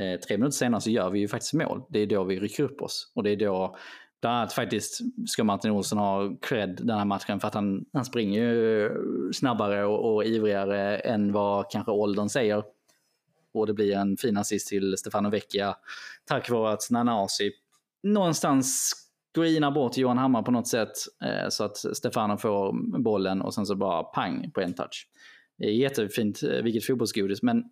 [0.00, 1.82] eh, tre minuter senare så gör vi ju faktiskt mål.
[1.88, 3.12] Det är då vi rycker upp oss.
[3.14, 3.76] Och det är då,
[4.20, 8.04] bland annat faktiskt, ska Martin Olsson ha cred den här matchen för att han, han
[8.04, 8.90] springer ju
[9.32, 12.62] snabbare och, och ivrigare än vad kanske åldern säger.
[13.54, 15.76] Och det blir en fin assist till Stefano Vecchia
[16.24, 17.52] tack vare att Nanasi
[18.02, 18.92] någonstans
[19.34, 20.92] screenar bort Johan Hammar på något sätt
[21.24, 25.08] eh, så att Stefano får bollen och sen så bara pang på en touch.
[25.58, 27.64] Det är jättefint, eh, vilket fotbollsgodis, men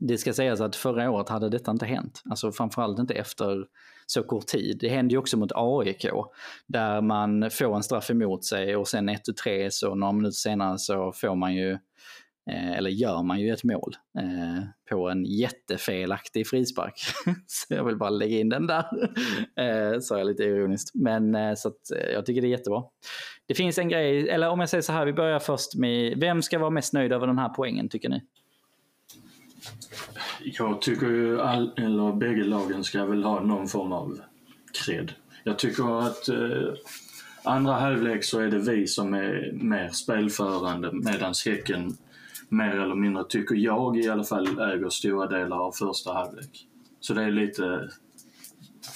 [0.00, 2.22] det ska sägas att förra året hade detta inte hänt.
[2.30, 3.64] Alltså framförallt inte efter
[4.06, 4.78] så kort tid.
[4.80, 6.06] Det hände ju också mot AIK
[6.66, 11.12] där man får en straff emot sig och sen 1-3 så några minuter senare så
[11.12, 11.78] får man ju
[12.50, 16.94] eller gör man ju ett mål eh, på en jättefelaktig frispark.
[17.46, 18.84] så jag vill bara lägga in den där.
[19.56, 20.94] eh, så jag lite ironiskt.
[20.94, 22.82] Men eh, så att, eh, jag tycker det är jättebra.
[23.46, 26.42] Det finns en grej, eller om jag säger så här, vi börjar först med, vem
[26.42, 28.22] ska vara mest nöjd över den här poängen tycker ni?
[30.40, 34.20] Jag tycker ju all, eller bägge lagen ska väl ha någon form av
[34.84, 35.12] cred.
[35.44, 36.74] Jag tycker att eh,
[37.42, 41.96] andra halvlek så är det vi som är mer spelförande medan Häcken
[42.50, 46.66] mer eller mindre, tycker jag i alla fall, äger stora delar av första halvlek.
[47.00, 47.90] Så det är lite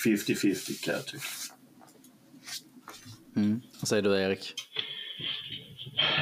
[0.05, 1.25] 50-50 kan jag tycka.
[3.37, 3.61] Mm.
[3.81, 4.55] Vad säger du Erik?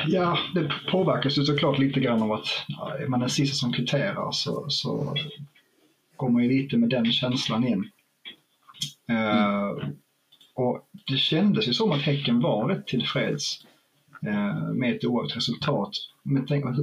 [0.06, 3.72] Ja, det påverkas ju såklart lite grann av att ja, är man den sista som
[3.72, 5.14] kvitterar så, så
[6.30, 7.90] man ju lite med den känslan in.
[9.08, 9.26] Mm.
[9.26, 9.88] Uh,
[10.54, 13.66] och det kändes ju som att Häcken var rätt tillfreds
[14.74, 15.90] med ett oavgjort resultat
[16.22, 16.76] men tänk att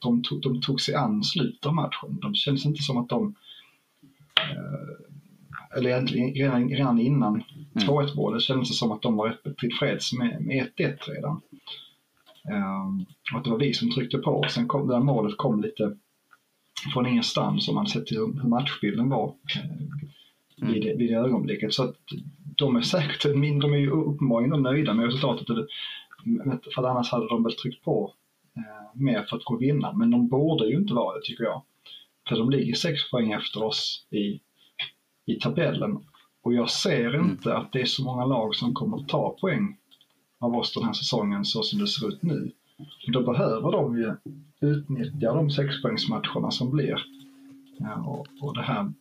[0.00, 2.18] de, tog, de tog sig an slutet av matchen.
[2.22, 3.34] De kändes inte som att de
[4.36, 7.88] eh, eller redan, redan innan mm.
[7.88, 11.40] 2-1 målet kändes det som att de var rätt tillfreds med, med 1-1 redan.
[12.50, 14.44] Um, och att det var vi som tryckte på.
[14.48, 15.96] Sen kom det där målet kom lite
[16.92, 20.98] från ingenstans om man sett till hur matchbilden var eh, vid, mm.
[20.98, 21.74] vid det ögonblicket.
[21.74, 21.96] Så att
[22.56, 25.46] de är säkert, de är ju uppenbarligen nöjda med resultatet.
[26.74, 28.14] För annars hade de väl tryckt på
[28.56, 29.92] eh, mer för att gå och vinna.
[29.92, 31.62] Men de borde ju inte vara det tycker jag.
[32.28, 34.40] För de ligger sex poäng efter oss i,
[35.26, 35.98] i tabellen.
[36.42, 37.30] Och jag ser mm.
[37.30, 39.76] inte att det är så många lag som kommer att ta poäng
[40.38, 42.52] av oss den här säsongen så som det ser ut nu.
[43.06, 44.14] Då behöver de ju
[44.60, 47.06] utnyttja de sexpoängsmatcherna som blir.
[47.78, 48.92] Ja, och, och det här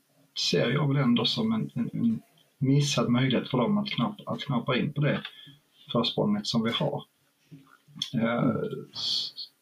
[0.51, 2.21] ser jag väl ändå som en, en, en
[2.57, 5.21] missad möjlighet för dem att knappa, att knappa in på det
[5.91, 7.03] försprånget som vi har.
[8.13, 8.53] Eh,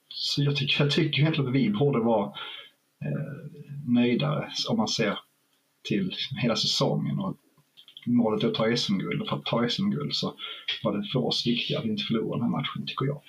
[0.09, 2.25] så jag tycker, jag tycker egentligen att vi borde vara
[3.01, 5.19] eh, nöjdare om man ser
[5.83, 7.37] till hela säsongen och
[8.05, 10.33] målet är att ta SM-guld och för att ta SM-guld så
[10.83, 13.21] var det för oss viktigt att inte förlora den här matchen tycker jag.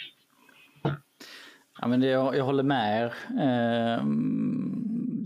[1.81, 3.15] Ja, men det, jag, jag håller med er.
[3.41, 4.05] Eh,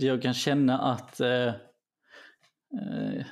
[0.08, 3.24] jag kan känna att eh, eh,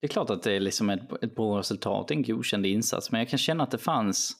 [0.00, 3.18] det är klart att det är liksom ett, ett bra resultat, en godkänd insats, men
[3.18, 4.32] jag kan känna att det fanns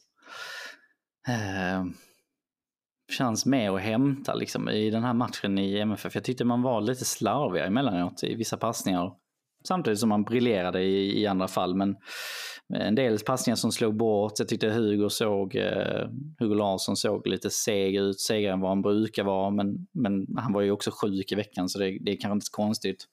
[1.28, 1.84] eh,
[3.18, 6.14] chans mer att hämta liksom, i den här matchen i MFF.
[6.14, 9.12] Jag tyckte man var lite slarviga emellanåt i vissa passningar.
[9.68, 11.74] Samtidigt som man briljerade i, i andra fall.
[11.74, 11.96] Men
[12.74, 14.32] en del passningar som slog bort.
[14.38, 18.82] Jag tyckte Hugo såg, eh, Hugo Larsson såg lite seg ut, segare än vad han
[18.82, 19.50] brukar vara.
[19.50, 22.46] Men, men han var ju också sjuk i veckan så det, det är kanske inte
[22.46, 23.04] så konstigt.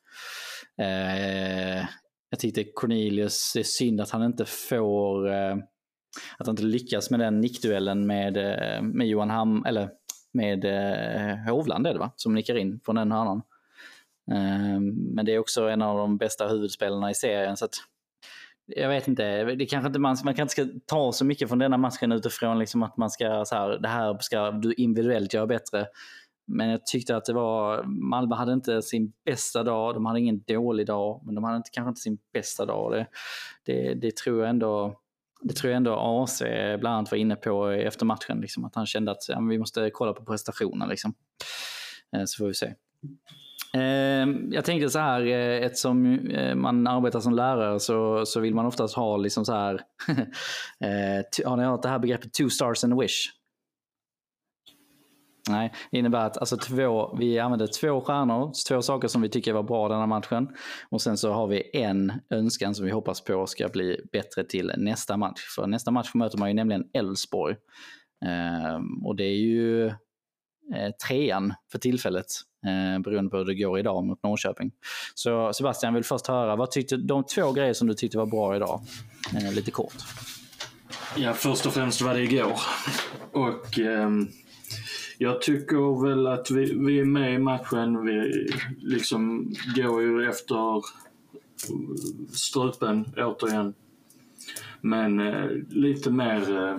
[0.82, 1.86] Eh,
[2.30, 5.56] jag tyckte Cornelius, det är synd att han inte får, eh,
[6.38, 9.90] att han inte lyckas med den nickduellen med, eh, med Johan Ham, eller
[10.34, 13.42] med eh, Hovland är det va, som nickar in från den hörnan.
[14.32, 14.80] Eh,
[15.14, 17.76] men det är också en av de bästa huvudspelarna i serien så att
[18.76, 21.60] jag vet inte, det kanske inte man, man kanske inte ska ta så mycket från
[21.60, 25.48] denna matchen utifrån liksom att man ska, så här, det här ska du individuellt göra
[25.48, 25.88] bättre.
[26.48, 30.44] Men jag tyckte att det var, Malmö hade inte sin bästa dag, de hade ingen
[30.48, 32.92] dålig dag, men de hade inte, kanske inte sin bästa dag.
[32.92, 33.08] Det,
[33.66, 35.00] det, det tror jag ändå,
[35.42, 36.42] det tror jag ändå AC
[36.80, 39.90] bland annat var inne på efter matchen, liksom, att han kände att ja, vi måste
[39.94, 40.90] kolla på prestationen.
[40.90, 41.14] Liksom.
[42.16, 42.74] Eh, så får vi se.
[43.74, 48.56] Ehm, jag tänkte så här, eh, eftersom eh, man arbetar som lärare så, så vill
[48.56, 49.82] man oftast ha liksom så här,
[51.46, 53.30] har ni hört det här begreppet two stars and a wish?
[55.50, 59.54] Nej, det innebär att alltså, två, vi använder två stjärnor, två saker som vi tycker
[59.54, 60.50] var bra den här matchen.
[60.90, 64.72] Och sen så har vi en önskan som vi hoppas på ska bli bättre till
[64.78, 65.42] nästa match.
[65.56, 67.56] För nästa match möter man ju nämligen Elfsborg.
[68.26, 69.88] Ehm, och det är ju
[70.76, 72.26] eh, trean för tillfället,
[72.66, 74.72] eh, beroende på hur det går idag mot Norrköping.
[75.16, 78.56] Så Sebastian, vill först höra, vad tyckte, de två grejer som du tyckte var bra
[78.56, 78.82] idag?
[79.36, 79.96] Eh, lite kort.
[81.16, 82.60] Ja, först och främst var det igår.
[83.32, 84.10] Och eh,
[85.18, 88.06] jag tycker väl att vi, vi är med i matchen.
[88.06, 88.48] Vi
[88.80, 90.84] liksom går ju efter
[92.32, 93.74] strupen återigen.
[94.82, 96.78] Men eh, lite mer eh,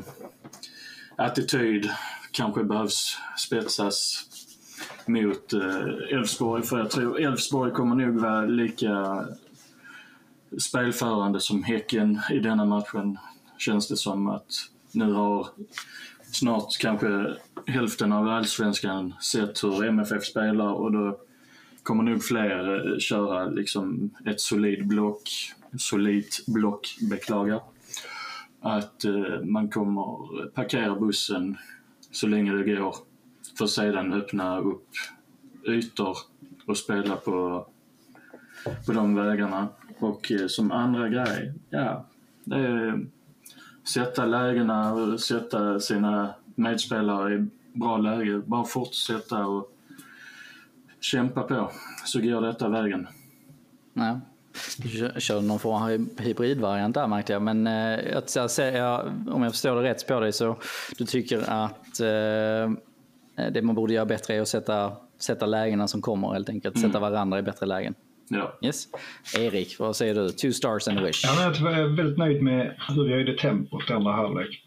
[1.16, 1.90] attityd
[2.32, 4.24] kanske behövs spetsas
[5.06, 6.62] mot eh, Elfsborg.
[6.62, 9.24] För jag tror Elfsborg kommer nog vara lika
[10.58, 13.18] spelförande som Häcken i denna matchen.
[13.58, 14.50] Känns det som att
[14.92, 15.48] nu har
[16.32, 17.36] snart kanske
[17.68, 21.20] hälften av allsvenskan sett hur MFF spelar och då
[21.82, 25.30] kommer nog fler eh, köra liksom ett solid block,
[25.78, 27.60] solidt block, beklagar.
[28.60, 31.56] Att eh, man kommer parkera bussen
[32.10, 32.94] så länge det går
[33.58, 34.88] för att sedan öppna upp
[35.66, 36.16] ytor
[36.66, 37.66] och spela på,
[38.86, 39.68] på de vägarna.
[39.98, 42.04] Och eh, som andra grej, ja,
[42.44, 43.06] det är
[43.88, 47.46] sätta lägena och sätta sina medspelare i
[47.78, 48.42] bra läge.
[48.46, 49.72] Bara fortsätta och
[51.00, 51.70] kämpa på
[52.04, 53.06] så går detta vägen.
[53.92, 54.20] Ja.
[54.78, 57.42] Du kör någon form av hybridvariant där märkte jag.
[57.42, 57.98] Men eh,
[58.34, 60.56] jag, jag, om jag förstår det rätt på dig så
[60.98, 62.72] du tycker att eh,
[63.52, 66.76] det man borde göra bättre är att sätta, sätta lägena som kommer helt enkelt.
[66.76, 66.88] Mm.
[66.88, 67.94] Sätta varandra i bättre lägen.
[68.28, 68.58] Ja.
[68.62, 68.88] Yes.
[69.38, 70.30] Erik, vad säger du?
[70.30, 71.24] Two stars and a wish.
[71.24, 74.64] Ja, jag är väldigt nöjd med hur vi höjde tempot i andra halvlek.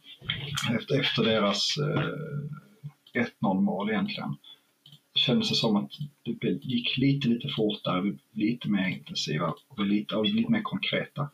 [0.76, 2.04] Efter, efter deras eh,
[3.14, 4.38] 1-0 mål egentligen.
[5.14, 5.92] Det kändes det som att
[6.24, 11.30] det gick lite, lite fortare, lite mer intensiva och lite, och lite mer konkreta.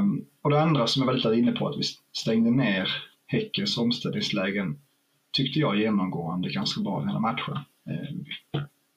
[0.00, 1.82] Um, och det andra som jag var lite inne på, att vi
[2.12, 2.88] stängde ner
[3.26, 4.78] Häckens omställningslägen,
[5.32, 7.58] tyckte jag genomgående ganska bra i hela matchen.
[7.84, 8.24] Um,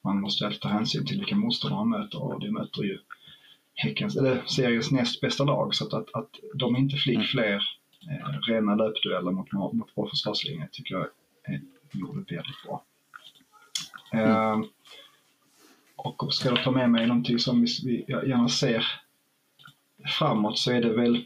[0.04, 2.98] man måste alltid ta hänsyn till vilka motståndare man möter och det möter ju
[3.74, 5.74] Häckens, eller seriens näst bästa lag.
[5.74, 7.26] Så att, att, att de inte fick mm.
[7.26, 7.62] fler
[8.10, 11.06] eh, rena löpdueller mot, mot vår försvarslinje tycker jag
[11.48, 11.60] eh,
[11.92, 12.84] gjorde väldigt bra.
[14.12, 14.30] Mm.
[14.30, 14.68] Eh,
[15.96, 18.84] och ska jag ta med mig någonting som vi, vi gärna ser
[20.18, 21.16] framåt så är det väl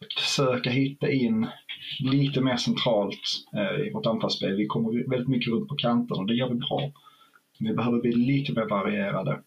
[0.00, 1.46] att försöka hitta in
[2.00, 4.56] lite mer centralt eh, i vårt anfallsspel.
[4.56, 6.90] Vi kommer väldigt mycket runt på kanterna och det gör vi bra.
[7.58, 9.42] Vi behöver bli lite mer varierade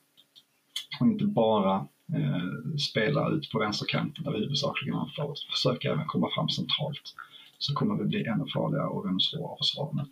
[1.00, 5.34] och inte bara eh, spela ut på vänsterkanten där vi huvudsakligen anför.
[5.52, 7.16] Försöka även komma fram centralt
[7.58, 10.10] så kommer vi bli ännu farligare och ännu svårare att försvara mot.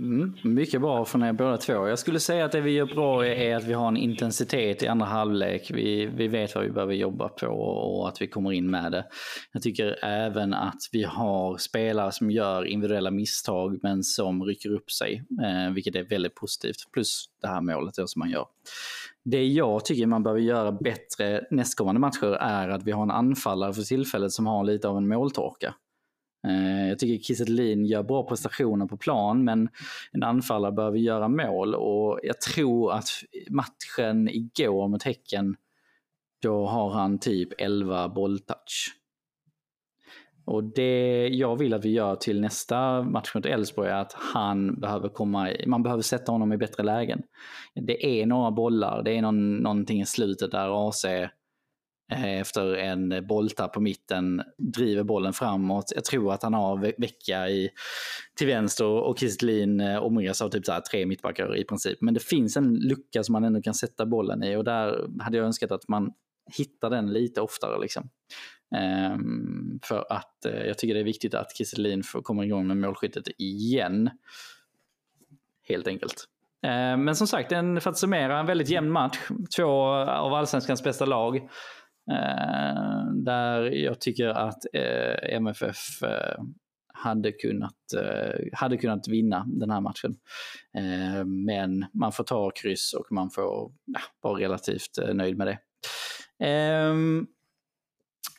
[0.00, 1.88] Mm, mycket bra från er båda två.
[1.88, 4.86] Jag skulle säga att det vi gör bra är att vi har en intensitet i
[4.86, 5.70] andra halvlek.
[5.70, 9.04] Vi, vi vet vad vi behöver jobba på och att vi kommer in med det.
[9.52, 14.90] Jag tycker även att vi har spelare som gör individuella misstag men som rycker upp
[14.90, 16.92] sig, eh, vilket är väldigt positivt.
[16.92, 18.46] Plus det här målet som man gör.
[19.24, 23.74] Det jag tycker man behöver göra bättre nästkommande matcher är att vi har en anfallare
[23.74, 25.74] för tillfället som har lite av en måltorka.
[26.46, 27.52] Eh, jag tycker Kiese
[27.86, 29.68] gör bra prestationer på plan, men
[30.12, 33.08] en anfallare behöver göra mål och jag tror att
[33.50, 35.56] matchen igår mot Häcken,
[36.42, 38.97] då har han typ 11 bolltouch.
[40.48, 44.80] Och det jag vill att vi gör till nästa match mot Elfsborg är att han
[44.80, 47.22] behöver komma, man behöver sätta honom i bättre lägen.
[47.74, 51.28] Det är några bollar, det är någon, någonting i slutet där AC eh,
[52.40, 55.92] efter en bolta på mitten, driver bollen framåt.
[55.94, 57.70] Jag tror att han har vecka i,
[58.38, 61.98] till vänster och Kristelin eh, omringas av typ så här tre mittbackar i princip.
[62.00, 65.36] Men det finns en lucka som man ändå kan sätta bollen i och där hade
[65.36, 66.12] jag önskat att man
[66.56, 67.80] hittar den lite oftare.
[67.80, 68.08] Liksom.
[69.14, 72.76] Um, för att uh, jag tycker det är viktigt att Kiselin får komma igång med
[72.76, 74.10] målskyttet igen.
[75.68, 76.24] Helt enkelt.
[76.66, 79.18] Uh, men som sagt, en, för att summera, en väldigt jämn match.
[79.56, 81.48] Två av allsvenskans bästa lag.
[82.10, 86.42] Eh, där jag tycker att eh, MFF eh,
[86.94, 90.16] hade kunnat, eh, hade kunnat vinna den här matchen.
[90.78, 95.46] Ehm, men man får ta kryss och man får ja, vara relativt eh, nöjd med
[95.46, 95.58] det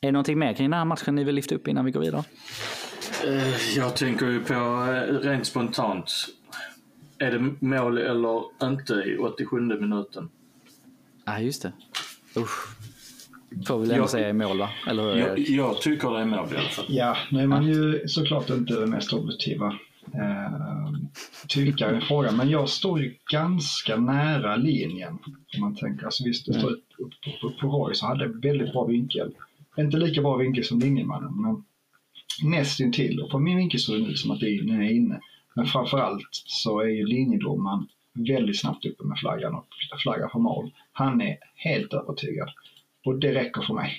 [0.02, 2.00] är det någonting mer kring den här matchen ni vill lyfta upp innan vi går
[2.00, 2.24] vidare?
[3.76, 4.54] Jag tänker ju på
[5.22, 6.12] rent spontant.
[7.18, 10.30] Är det mål eller inte i 87 minuten?
[11.26, 11.72] Ja, ah, just det.
[12.38, 12.80] Usch.
[13.68, 14.70] Får vi ändå säga i mål va?
[14.88, 16.86] Eller jag, jag, tycker det är mål i alla fall.
[16.88, 19.68] Ja, nu är man ju såklart inte den mest objektiva
[20.14, 20.94] eh,
[21.48, 22.38] tyckare i frågan.
[22.38, 25.20] Men jag står ju ganska nära linjen.
[25.56, 28.72] Om man tänker, alltså visst, det står upp, upp, upp, på Roy så hade väldigt
[28.72, 29.32] bra vinkel.
[29.78, 31.64] Inte lika bra vinkel som linjemannen, men
[32.44, 33.20] nästintill.
[33.20, 35.20] Och på min vinkel så är det nu som att den är inne.
[35.56, 39.68] Men framförallt så är ju linjedomaren väldigt snabbt uppe med flaggan och
[40.04, 40.72] flaggar för mål.
[40.92, 42.50] Han är helt övertygad.
[43.06, 43.94] Och det räcker för mig.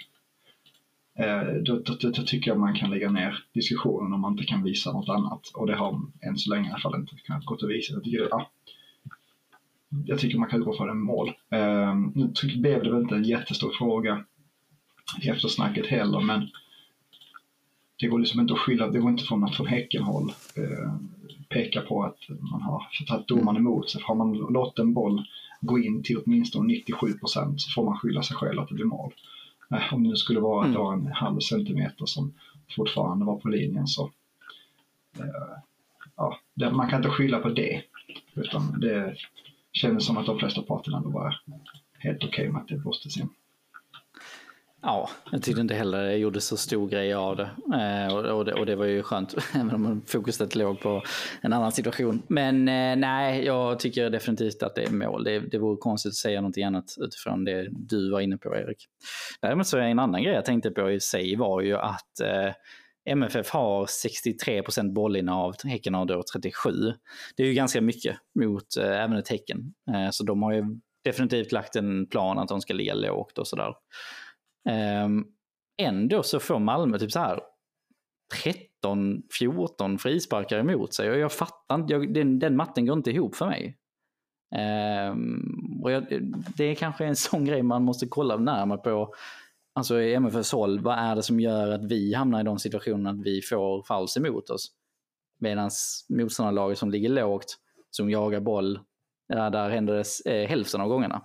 [1.19, 4.45] Eh, då, då, då, då, tycker jag man kan lägga ner diskussionen om man inte
[4.45, 5.51] kan visa något annat.
[5.55, 7.93] Och det har än så länge i alla fall inte kunnat gå att visa.
[7.93, 8.51] Jag tycker, ja,
[10.07, 11.29] jag tycker man kan gå för en mål.
[11.51, 14.25] Eh, nu blev det väl inte en jättestor fråga
[15.23, 16.49] eftersnacket heller, men
[18.01, 20.94] det går liksom inte att skylla, det går inte från att från Häckenhåll eh,
[21.49, 24.03] peka på att man har tagit domaren emot sig.
[24.05, 25.25] Har man låtit en boll
[25.61, 28.85] gå in till åtminstone 97 procent så får man skylla sig själv att det blir
[28.85, 29.12] mål.
[29.70, 32.35] Eh, om det nu skulle vara att det var en halv centimeter som
[32.77, 34.11] fortfarande var på linjen så
[35.18, 35.59] eh,
[36.16, 37.83] ja, det, man kan inte skylla på det.
[38.35, 39.16] Utan det
[39.73, 41.40] kändes som att de flesta parterna var
[41.99, 43.29] helt okej okay med att det blåstes in.
[44.83, 47.51] Ja, jag tyckte inte heller det gjorde så stor grej av det.
[47.75, 48.77] Eh, och, och, det och, det.
[48.77, 51.03] var ju skönt, även om fokuset låg på
[51.40, 52.23] en annan situation.
[52.29, 55.25] Men eh, nej, jag tycker definitivt att det är mål.
[55.25, 58.87] Det, det vore konstigt att säga någonting annat utifrån det du var inne på, Erik.
[59.40, 62.53] Däremot så är en annan grej jag tänkte på i sig var ju att eh,
[63.05, 66.71] MFF har 63 procent bollinnehav, Häcken har då 37.
[67.37, 69.75] Det är ju ganska mycket mot eh, även ett Häcken.
[69.95, 70.64] Eh, så de har ju
[71.05, 73.75] definitivt lagt en plan att de ska ligga lågt och sådär.
[74.68, 75.25] Ehm,
[75.83, 77.40] ändå så får Malmö typ så här
[78.85, 83.46] 13-14 frisparkar emot sig och jag fattar inte, den, den matten går inte ihop för
[83.46, 83.77] mig.
[85.12, 86.07] Um, och jag,
[86.57, 89.14] det är kanske en sån grej man måste kolla närmare på.
[89.75, 93.11] Alltså i MFFs håll, vad är det som gör att vi hamnar i de situationerna
[93.11, 94.70] att vi får fouls emot oss?
[95.38, 95.70] Medan
[96.09, 97.57] motståndarlaget som ligger lågt,
[97.90, 98.79] som jagar boll,
[99.29, 101.23] där, där händer det eh, hälften av gångerna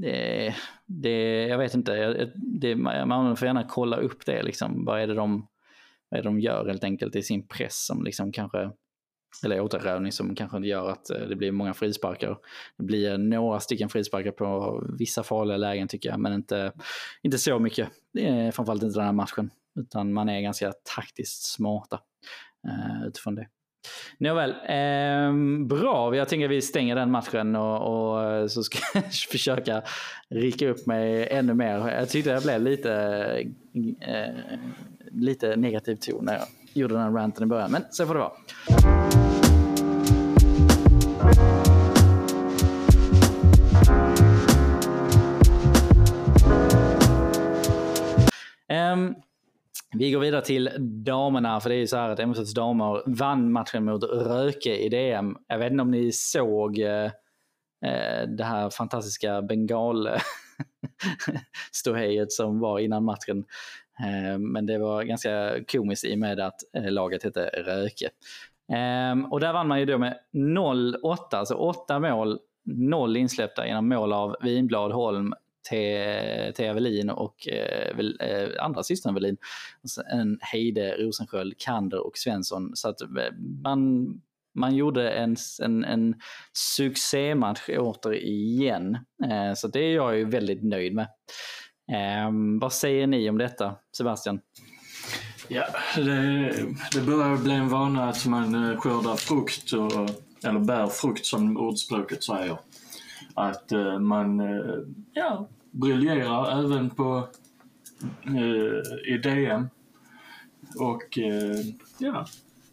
[0.00, 0.54] det,
[0.86, 4.42] det, jag vet inte, det, man får gärna kolla upp det.
[4.42, 4.84] Liksom.
[4.84, 5.46] Vad, är det de,
[6.08, 8.70] vad är det de gör helt enkelt i sin press som liksom kanske,
[9.44, 12.38] eller återrövning som kanske gör att eh, det blir många frisparkar.
[12.76, 16.72] Det blir några stycken frisparkar på vissa farliga lägen tycker jag, men inte,
[17.22, 17.88] inte så mycket.
[18.52, 22.00] Framförallt inte den här matchen, utan man är ganska taktiskt smarta
[22.68, 23.48] eh, utifrån det.
[24.18, 26.16] Nåväl, eh, bra.
[26.16, 29.82] Jag tänker att vi stänger den matchen och, och eh, så ska jag försöka
[30.28, 31.88] rika upp mig ännu mer.
[31.88, 32.92] Jag tyckte jag blev lite,
[34.00, 34.34] eh,
[35.12, 38.20] lite negativ ton när jag gjorde den här ranten i början, men så får det
[38.20, 38.32] vara.
[48.68, 49.14] Um,
[49.98, 50.70] vi går vidare till
[51.04, 54.88] damerna, för det är ju så här att MFFs damer vann matchen mot Röke i
[54.88, 55.36] DM.
[55.48, 57.04] Jag vet inte om ni såg eh,
[57.84, 60.08] eh det här fantastiska bengal
[61.72, 63.44] ståhejet som var innan matchen.
[64.00, 68.10] Eh, men det var ganska komiskt i och med att eh, laget hette Röke.
[68.72, 73.88] Eh, och där vann man ju då med 0-8, alltså 8 mål, 0 insläppta genom
[73.88, 75.34] mål av Vinblad, Holm,
[75.68, 79.36] Thea Welin och eh, eh, andra systern Welin.
[80.12, 82.70] En Heide, Rosensköld, Kander och Svensson.
[82.74, 83.08] Så att eh,
[83.62, 84.06] man,
[84.54, 86.14] man gjorde en, en, en
[86.52, 88.94] succématch återigen.
[89.24, 91.08] Eh, så det är jag ju väldigt nöjd med.
[91.92, 94.40] Eh, vad säger ni om detta, Sebastian?
[95.48, 96.52] Ja, det,
[96.92, 100.10] det börjar bli en vana att man eh, skördar frukt, och,
[100.48, 102.58] eller bär frukt som ordspråket säger.
[103.34, 104.40] Att man
[105.12, 105.48] ja,
[105.80, 107.28] briljerar även på
[108.26, 109.68] eh, i DM.
[110.78, 111.60] Och eh,
[111.98, 112.26] ja,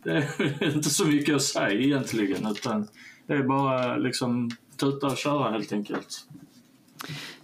[0.04, 2.88] det är inte så mycket att säga egentligen utan
[3.28, 6.28] det är bara liksom tuta och köra helt enkelt.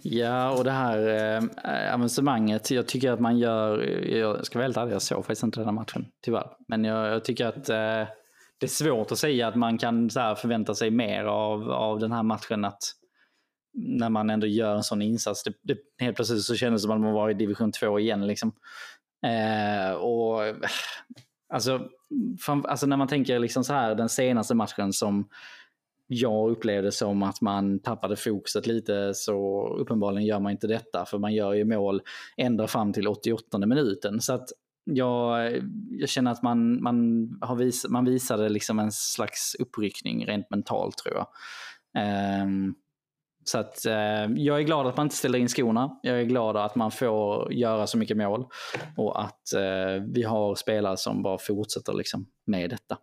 [0.02, 4.76] Ja, och det här eh, avancemanget, jag tycker att man gör, jag ska vara helt
[4.76, 6.46] ärlig, jag såg faktiskt inte den här matchen, tyvärr.
[6.68, 8.14] Men jag, jag tycker att eh,
[8.58, 12.12] det är svårt att säga att man kan så förvänta sig mer av, av den
[12.12, 12.64] här matchen.
[12.64, 12.82] att
[13.72, 15.42] när man ändå gör en sån insats.
[15.42, 18.26] Det, det, helt plötsligt så kändes det som att man var i division 2 igen.
[18.26, 18.52] Liksom.
[19.26, 20.56] Eh, och eh,
[21.52, 21.88] alltså,
[22.40, 25.28] för, alltså när man tänker liksom så här, den senaste matchen som
[26.12, 31.18] jag upplevde som att man tappade fokuset lite så uppenbarligen gör man inte detta för
[31.18, 32.02] man gör ju mål
[32.36, 34.20] ända fram till 88 minuten.
[34.20, 34.48] Så att
[34.84, 35.52] jag,
[35.90, 40.96] jag känner att man, man, har vis, man visade liksom en slags uppryckning rent mentalt
[40.96, 41.26] tror jag.
[42.42, 42.74] Um,
[43.44, 45.98] så att eh, jag är glad att man inte ställer in skorna.
[46.02, 48.46] Jag är glad att man får göra så mycket mål
[48.96, 52.98] och att eh, vi har spelare som bara fortsätter liksom med detta.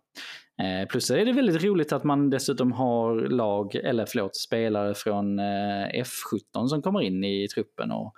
[0.62, 5.38] Eh, plus är det väldigt roligt att man dessutom har lag, eller förlåt, spelare från
[5.38, 7.90] eh, F17 som kommer in i truppen.
[7.92, 8.14] Och,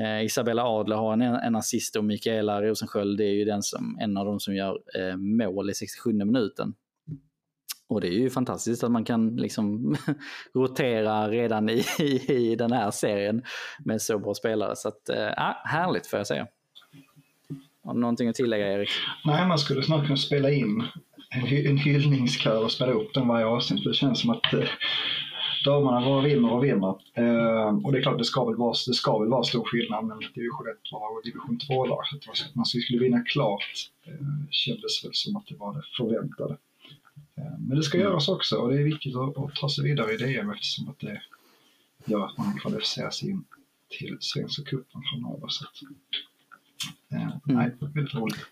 [0.00, 4.16] eh, Isabella Adler har en, en assist och Mikaela Rosensköld är ju den som, en
[4.16, 6.74] av de som gör eh, mål i 67 minuten.
[7.92, 9.96] Och det är ju fantastiskt att man kan liksom
[10.54, 13.42] rotera redan i, i, i, den här serien
[13.84, 14.76] med så bra spelare.
[14.76, 16.46] Så att, äh, härligt får jag säga.
[17.84, 18.90] Har du någonting att tillägga Erik?
[19.24, 20.82] Nej, man skulle snart kunna spela in
[21.30, 23.84] en, en hyllningskör och spela upp den varje avsnitt.
[23.84, 24.68] Det känns som att eh,
[25.64, 26.94] damerna bara vinner och vinner.
[27.14, 30.04] Eh, och det är klart, det ska väl vara, det ska väl vara stor skillnad
[30.04, 31.98] mellan division 1-lag och division 2-lag.
[32.20, 33.64] Så att man skulle vinna klart
[34.06, 34.12] eh,
[34.50, 36.56] kändes väl som att det var det förväntade.
[37.36, 38.10] Eh, men det ska mm.
[38.10, 41.22] göras också och det är viktigt att, ta sig vidare i DM eftersom att det
[42.04, 43.44] gör att man kvalificerar sig in
[43.98, 45.48] till Svenska cupen framöver.
[45.48, 45.82] Så att,
[47.12, 47.40] eh, mm.
[47.44, 48.46] nej, väldigt roligt.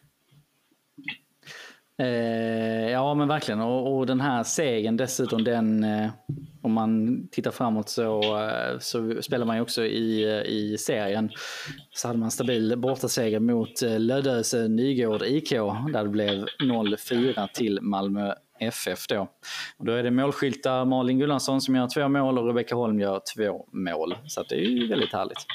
[1.99, 6.11] Eh, ja men verkligen och, och, den här segern dessutom den, eh,
[6.62, 8.22] om man tittar framåt så,
[8.81, 11.31] så spelar man ju också i, i serien.
[11.91, 15.51] Så hade man stabil bortaseger mot Lödöse Nygård IK
[15.93, 19.29] där det blev 0-4 till Malmö FF då.
[19.77, 23.21] Och då är det målskyltar Malin Gullansson som gör två mål och Rebecka Holm gör
[23.37, 24.17] två mål.
[24.27, 25.47] Så det är ju väldigt härligt.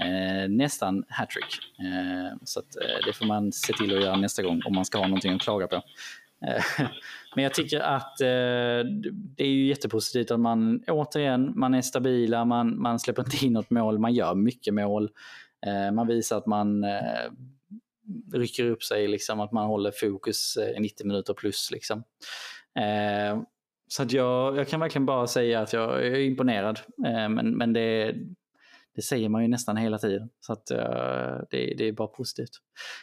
[0.00, 1.58] Eh, nästan hattrick.
[1.78, 4.84] Eh, så att, eh, det får man se till att göra nästa gång om man
[4.84, 5.82] ska ha någonting att klaga på.
[6.46, 6.64] Eh,
[7.34, 8.26] men jag tycker att eh,
[9.12, 13.52] det är ju jättepositivt att man återigen, man är stabila, man, man släpper inte in
[13.52, 15.10] något mål, man gör mycket mål.
[15.66, 17.30] Eh, man visar att man eh,
[18.32, 21.70] rycker upp sig, liksom, att man håller fokus eh, i 90 minuter plus.
[21.70, 21.98] Liksom.
[22.78, 23.42] Eh,
[23.88, 26.80] så att jag, jag kan verkligen bara säga att jag är imponerad.
[27.06, 28.14] Eh, men men det,
[28.98, 30.28] det säger man ju nästan hela tiden.
[30.40, 32.50] Så att, uh, det, det, är bara positivt.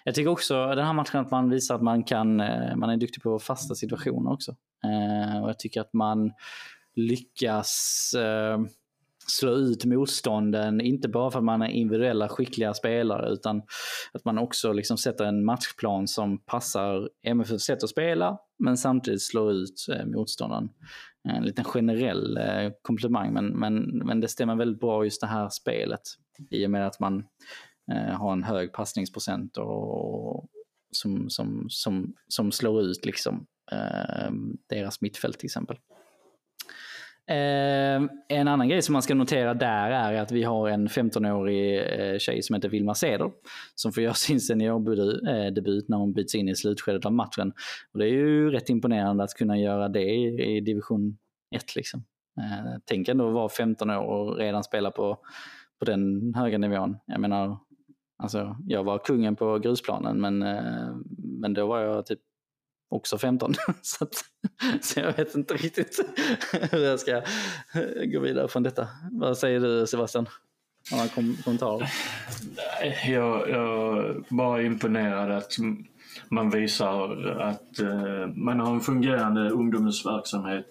[0.04, 2.98] Jag tycker också den här matchen att man visar att man kan, uh, man är
[2.98, 4.52] duktig på fasta situationer också.
[4.86, 6.32] Uh, och jag tycker att man
[6.96, 8.16] lyckas
[9.28, 13.62] slå ut motstånden, inte bara för att man är individuella skickliga spelare utan
[14.14, 19.22] att man också liksom sätter en matchplan som passar MFFs sätt att spela men samtidigt
[19.22, 20.70] slår ut eh, motståndaren.
[21.30, 25.50] En liten generell eh, komplimang men, men, men det stämmer väldigt bra just det här
[25.50, 26.02] spelet
[26.50, 27.24] i och med att man
[27.92, 30.46] eh, har en hög passningsprocent och,
[30.92, 34.32] som, som, som, som slår ut liksom, eh,
[34.70, 35.78] deras mittfält till exempel.
[37.28, 41.78] Eh, en annan grej som man ska notera där är att vi har en 15-årig
[41.78, 43.32] eh, tjej som heter Vilma Seder
[43.76, 47.54] som får göra sin seniordebut eh, när hon byts in i slutskedet av matchen.
[47.94, 51.18] Och det är ju rätt imponerande att kunna göra det i, i division
[51.56, 51.76] 1.
[51.76, 52.04] Liksom.
[52.40, 55.18] Eh, tänk ändå att vara 15 år och redan spela på,
[55.80, 56.98] på den höga nivån.
[57.06, 57.58] Jag menar,
[58.18, 62.20] Alltså, jag var kungen på grusplanen men, eh, men då var jag typ
[62.96, 63.54] också 15.
[63.82, 64.26] så, att,
[64.82, 66.00] så jag vet inte riktigt
[66.72, 68.88] hur jag ska eh, gå vidare från detta.
[69.12, 70.26] Vad säger du Sebastian?
[70.92, 71.90] Några kom kommentarer?
[73.08, 75.54] Jag, jag är bara imponerad att
[76.30, 80.68] man visar att eh, man har en fungerande ungdomsverksamhet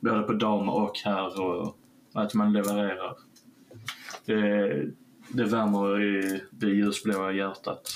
[0.00, 1.76] både på dam och herr och
[2.12, 3.16] att man levererar.
[4.24, 4.68] Det,
[5.28, 7.90] det värmer i det ljusblåa hjärtat.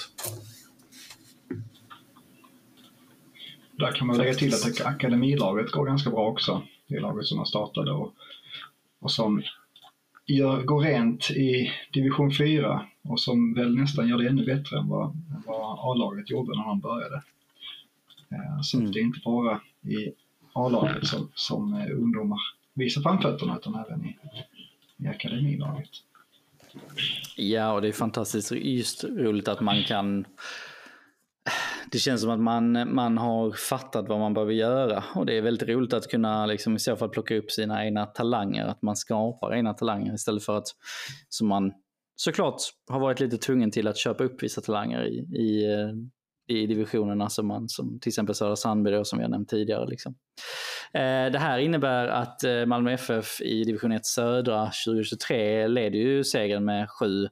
[3.82, 6.62] Där kan man lägga till att akademilaget går ganska bra också.
[6.86, 8.14] Det laget som har startat och,
[9.00, 9.42] och som
[10.26, 14.88] gör, går rent i division 4 och som väl nästan gör det ännu bättre än
[14.88, 15.16] vad,
[15.46, 17.22] vad A-laget gjorde när han började.
[18.30, 18.92] Eh, så mm.
[18.92, 20.12] det är inte bara i
[20.52, 22.40] A-laget som, som eh, ungdomar
[22.74, 24.16] visar framfötterna utan även i,
[24.96, 25.90] i akademilaget.
[27.36, 30.24] Ja, och det är fantastiskt just roligt att man kan
[31.90, 35.42] det känns som att man, man har fattat vad man behöver göra och det är
[35.42, 38.96] väldigt roligt att kunna liksom, i så fall plocka upp sina egna talanger, att man
[38.96, 40.66] skapar egna talanger istället för att
[41.28, 41.72] som man
[42.16, 42.56] såklart
[42.88, 47.28] har varit lite tvungen till att köpa upp vissa talanger i, i, eh, i divisionerna
[47.28, 49.86] som man, som till exempel Södra Sandby då, som jag nämnt tidigare.
[49.86, 50.14] Liksom.
[50.92, 56.24] Eh, det här innebär att eh, Malmö FF i division 1 södra 2023 leder ju
[56.24, 57.28] segern med 7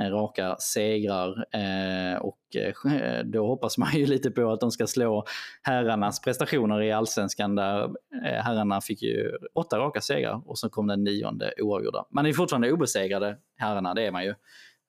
[0.00, 4.86] Eh, raka segrar eh, och eh, då hoppas man ju lite på att de ska
[4.86, 5.24] slå
[5.62, 7.90] herrarnas prestationer i allsvenskan där
[8.22, 12.04] herrarna fick ju åtta raka segrar och så kom den nionde oavgjorda.
[12.10, 14.34] Man är fortfarande obesegrade, herrarna, det är man ju.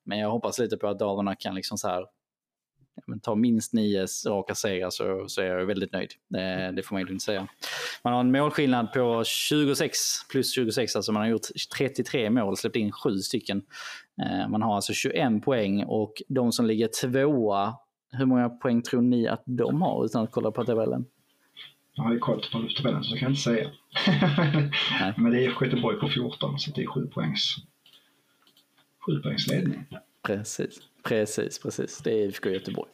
[0.05, 2.05] Men jag hoppas lite på att damerna kan liksom så här
[3.06, 6.12] men ta minst nio raka segrar så, så är jag väldigt nöjd.
[6.28, 7.47] Det, det får man ju inte säga.
[8.04, 9.97] Man har en målskillnad på 26
[10.32, 11.47] plus 26, alltså man har gjort
[11.78, 13.62] 33 mål, släppt in sju stycken.
[14.22, 17.74] Eh, man har alltså 21 poäng och de som ligger tvåa,
[18.12, 21.06] hur många poäng tror ni att de har utan att kolla på tabellen?
[21.93, 23.70] Jag har ju koll på tabellen så jag kan inte säga.
[25.18, 27.56] Men det är Göteborg på 14 så det är 7 poängs,
[29.06, 29.86] 7 poängs ledning.
[30.24, 30.88] Precis.
[31.04, 31.97] Precis, precis.
[31.97, 32.89] Det är IFK Göteborg.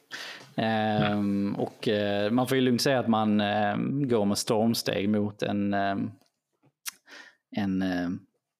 [0.56, 5.44] Ehm, och eh, man får ju lugnt säga att man eh, går med stormsteg mot
[5.44, 5.96] en, eh,
[7.56, 7.84] en,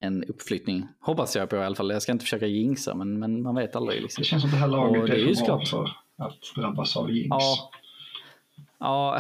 [0.02, 0.88] en uppflyttning.
[1.00, 1.92] Hoppas jag på i alla fall.
[1.92, 4.02] Jag ska inte försöka jinxa, men, men man vet aldrig.
[4.02, 4.22] Liksom.
[4.22, 6.98] Det känns som det här laget och det är, är för bra för att drabbas
[6.98, 7.28] av jinx.
[7.30, 7.72] Ja.
[8.80, 9.20] ja.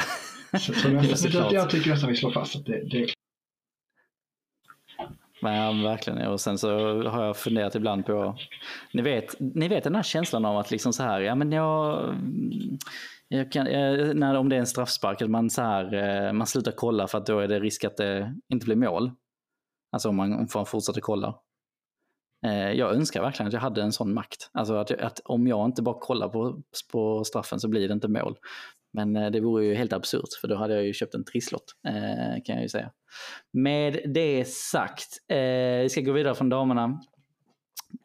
[0.60, 1.06] så, så jag,
[1.54, 3.15] jag tycker nästan vi slår fast att det, det
[5.46, 6.28] men verkligen.
[6.28, 6.70] Och sen så
[7.10, 8.38] har jag funderat ibland på,
[8.94, 12.16] ni vet, ni vet den här känslan av att liksom så här, ja men jag,
[13.28, 16.48] jag kan, eh, när, om det är en straffspark, att man, så här, eh, man
[16.48, 19.12] slutar kolla för att då är det risk att det inte blir mål.
[19.92, 21.36] Alltså om man, om man fortsätter kolla.
[22.46, 24.50] Eh, jag önskar verkligen att jag hade en sån makt.
[24.54, 28.08] Alltså att, att om jag inte bara kollar på, på straffen så blir det inte
[28.08, 28.38] mål.
[28.96, 31.76] Men eh, det vore ju helt absurt för då hade jag ju köpt en trisslott
[31.88, 32.92] eh, kan jag ju säga.
[33.54, 37.00] Med det sagt, eh, vi ska gå vidare från damerna.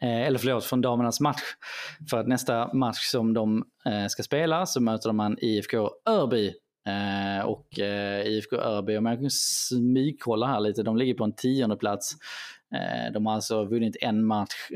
[0.03, 1.43] Eller förlåt, från damernas match.
[2.11, 3.64] För att nästa match som de
[4.09, 6.53] ska spela så möter man IFK Örby
[7.45, 7.78] och
[8.24, 12.12] IFK Örby, om jag kan smygkolla här lite, de ligger på en tionde plats.
[13.12, 14.70] De har alltså vunnit en match,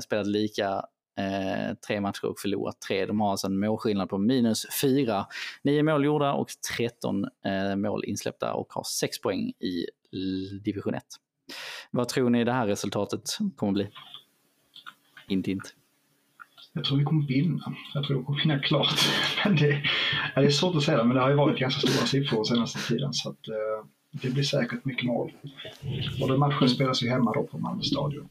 [0.00, 0.84] spelat lika
[1.18, 3.06] Eh, tre matcher och förlorat tre.
[3.06, 5.26] De har alltså en målskillnad på minus fyra.
[5.62, 6.48] Nio mål gjorda och
[6.78, 9.86] 13 eh, mål insläppta och har sex poäng i
[10.64, 11.02] division 1.
[11.90, 13.22] Vad tror ni det här resultatet
[13.56, 13.90] kommer bli?
[15.28, 15.70] Inte inte.
[16.72, 17.74] Jag tror vi kommer vinna.
[17.94, 18.94] Jag tror vi kommer vinna klart.
[19.44, 19.82] Men det,
[20.34, 23.12] det är svårt att säga, men det har ju varit ganska stora siffror senaste tiden
[23.12, 25.32] så att eh, det blir säkert mycket mål.
[26.22, 28.28] Och den matchen spelas ju hemma då på Malmö stadion.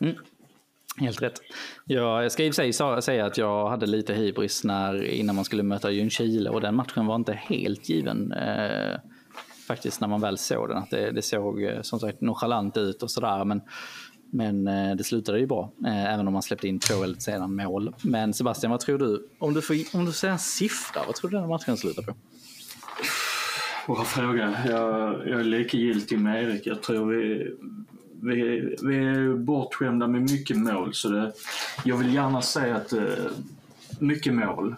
[0.00, 0.16] Mm.
[0.96, 1.40] Helt rätt.
[1.84, 5.36] Ja, jag ska i och för sig säga att jag hade lite hybris när, innan
[5.36, 8.32] man skulle möta Ljungskile och den matchen var inte helt given.
[8.32, 8.98] Eh,
[9.66, 10.78] faktiskt när man väl såg den.
[10.78, 13.44] Att det, det såg eh, som sagt nonchalant ut och sådär.
[13.44, 13.62] Men,
[14.30, 15.72] men eh, det slutade ju bra.
[15.86, 17.94] Eh, även om man släppte in två väldigt sena mål.
[18.02, 19.28] Men Sebastian, vad tror du?
[19.38, 22.14] Om du, får, om du säger en siffra, vad tror du den matchen slutar på?
[23.86, 24.56] Bra fråga.
[24.68, 26.66] Jag, jag är likgiltig med Erik.
[26.66, 27.50] Jag tror vi
[28.24, 31.32] vi, vi är bortskämda med mycket mål så det,
[31.84, 33.04] jag vill gärna säga att eh,
[34.00, 34.74] mycket mål.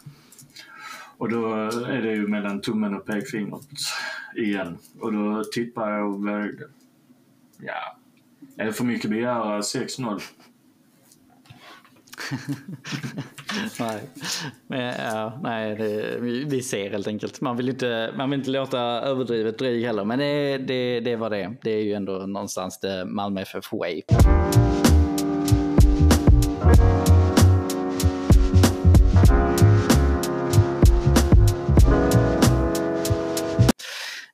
[1.18, 1.54] Och då
[1.88, 3.68] är det ju mellan tummen och pekfingret
[4.36, 4.78] igen.
[5.00, 6.54] Och då tippar jag väl,
[7.58, 7.96] ja,
[8.56, 10.20] är det för mycket begära 6-0?
[13.80, 14.00] nej,
[14.66, 17.40] men, ja, nej det, vi, ser helt enkelt.
[17.40, 21.30] Man vill inte, man vill inte låta överdrivet dryg heller, men det, det, det var
[21.30, 21.54] det.
[21.62, 24.02] Det är ju ändå någonstans det Malmö FF Way.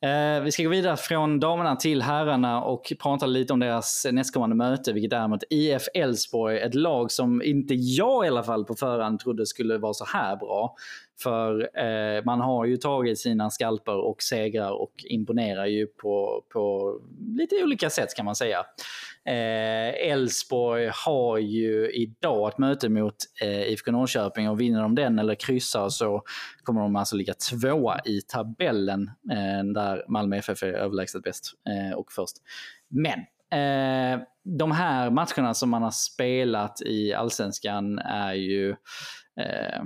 [0.02, 4.56] Eh, vi ska gå vidare från damerna till herrarna och prata lite om deras nästkommande
[4.56, 6.58] möte, vilket är mot IF Elfsborg.
[6.58, 10.36] Ett lag som inte jag i alla fall på förhand trodde skulle vara så här
[10.36, 10.74] bra.
[11.22, 16.94] För eh, man har ju tagit sina skalper och segrar och imponerar ju på, på
[17.38, 18.64] lite olika sätt kan man säga.
[19.24, 24.94] Eh, Elfsborg eh, har ju idag ett möte mot eh, IFK Norrköping och vinner de
[24.94, 26.22] den eller kryssar så
[26.62, 31.98] kommer de alltså ligga tvåa i tabellen eh, där Malmö FF är överlägset bäst eh,
[31.98, 32.36] och först.
[32.88, 33.18] Men
[33.60, 38.70] eh, de här matcherna som man har spelat i allsvenskan är ju
[39.40, 39.82] eh,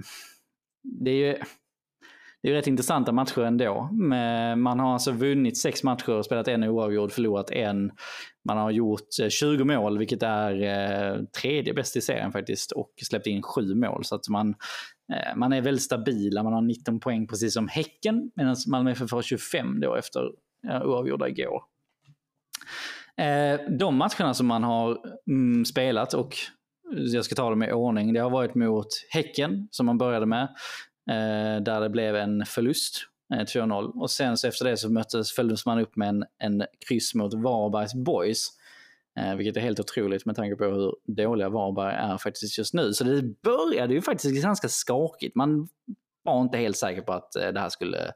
[0.82, 1.36] det är ju
[2.46, 3.90] det är rätt intressanta matcher ändå.
[4.56, 7.90] Man har alltså vunnit sex matcher, spelat en oavgjord, förlorat en.
[8.48, 12.92] Man har gjort eh, 20 mål, vilket är eh, tredje bäst i serien faktiskt, och
[13.02, 14.04] släppt in sju mål.
[14.04, 14.54] Så att man,
[15.12, 16.42] eh, man är väldigt stabila.
[16.42, 20.30] Man har 19 poäng precis som Häcken, medan Malmö FF har 25 då efter
[20.84, 21.62] oavgjorda igår.
[23.78, 26.34] De matcherna som man har mm, spelat och
[26.90, 28.12] jag ska ta dem i ordning.
[28.12, 30.48] Det har varit mot Häcken som man började med.
[31.10, 34.00] Eh, där det blev en förlust, eh, 2-0.
[34.00, 37.34] Och sen så efter det så möttes, följdes man upp med en, en kryss mot
[37.34, 38.48] Varbergs Boys.
[39.18, 42.92] Eh, vilket är helt otroligt med tanke på hur dåliga Varberg är faktiskt just nu.
[42.92, 45.34] Så det började ju faktiskt ganska skakigt.
[45.34, 45.68] Man
[46.22, 48.12] var inte helt säker på att eh, det här skulle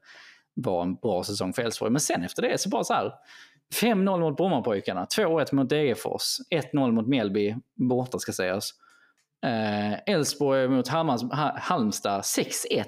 [0.55, 1.93] vara en bra säsong för Elfsborg.
[1.93, 3.13] Men sen efter det så bara så här.
[3.83, 6.37] 5-0 mot Brommapojkarna, 2-1 mot Degerfors,
[6.75, 8.75] 1-0 mot Mjällby, borta ska sägas.
[9.47, 11.23] Eh, Elfsborg mot Hammars,
[11.57, 12.85] Halmstad 6-1.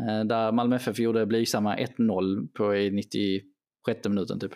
[0.00, 4.52] Eh, där Malmö FF gjorde blygsamma 1-0 på i 96 minuten typ.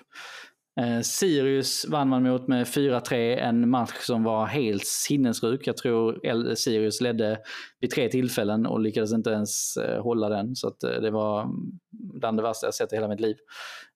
[0.80, 5.66] Eh, Sirius vann man mot med 4-3, en match som var helt sinnessjuk.
[5.66, 7.38] Jag tror Sirius ledde
[7.80, 10.56] vid tre tillfällen och lyckades inte ens eh, hålla den.
[10.56, 11.54] Så eh, det var mm,
[11.90, 13.36] bland det värsta jag sett i hela mitt liv.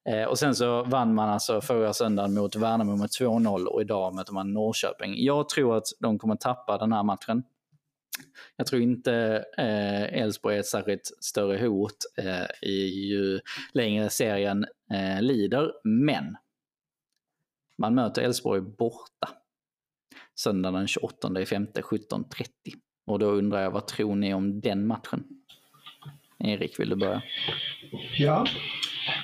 [0.08, 4.14] Eh, och sen så vann man alltså förra söndagen mot Värnamo med 2-0 och idag
[4.14, 5.24] möter man Norrköping.
[5.24, 7.42] Jag tror att de kommer tappa den här matchen.
[8.56, 13.40] Jag tror inte eh, Elfsborg är ett särskilt större hot eh, ju
[13.72, 15.72] längre serien eh, lider.
[15.84, 16.36] Men
[17.80, 19.28] man möter Elfsborg borta
[20.34, 22.46] söndagen den 28 femte 17.30.
[23.06, 25.24] Och då undrar jag, vad tror ni om den matchen?
[26.38, 27.22] Erik, vill du börja?
[28.18, 28.46] Ja,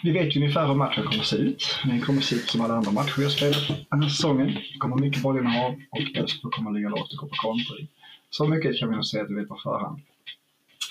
[0.03, 1.65] vi vet ju ungefär hur matchen kommer att se ut.
[1.85, 4.47] Den kommer att se ut som alla andra matcher vi har spelat den här säsongen.
[4.47, 7.89] Det kommer mycket bollinnehav och Elfsborg kommer att ligga lågt och gå på kontring.
[8.31, 10.01] Så mycket kan vi nog säga att vi vet på förhand.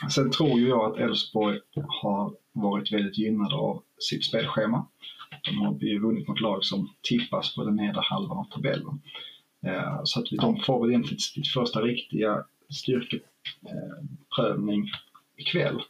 [0.10, 1.60] Sen tror ju jag att Elfsborg
[2.02, 4.88] har varit väldigt gynnade av sitt spelschema.
[5.46, 9.02] De har ju vunnit mot lag som tippas på den nedre halvan av tabellen.
[9.66, 14.92] Eh, så att de får väl egentligen sitt första riktiga styrkeprövning
[15.38, 15.82] ikväll.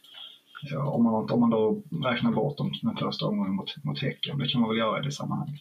[0.76, 4.38] Om man, om man då räknar bort dem den första omgången mot, mot Häcken.
[4.38, 5.60] Det kan man väl göra i det sammanhanget.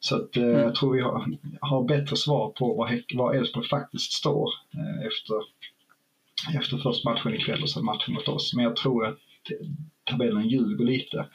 [0.00, 0.60] Så att, eh, mm.
[0.60, 5.06] jag tror vi har, har bättre svar på var, Häck, var Elfsborg faktiskt står eh,
[5.06, 5.34] efter,
[6.58, 8.54] efter först matchen ikväll och sen matchen mot oss.
[8.54, 9.18] Men jag tror att
[10.04, 11.26] tabellen ljuger lite.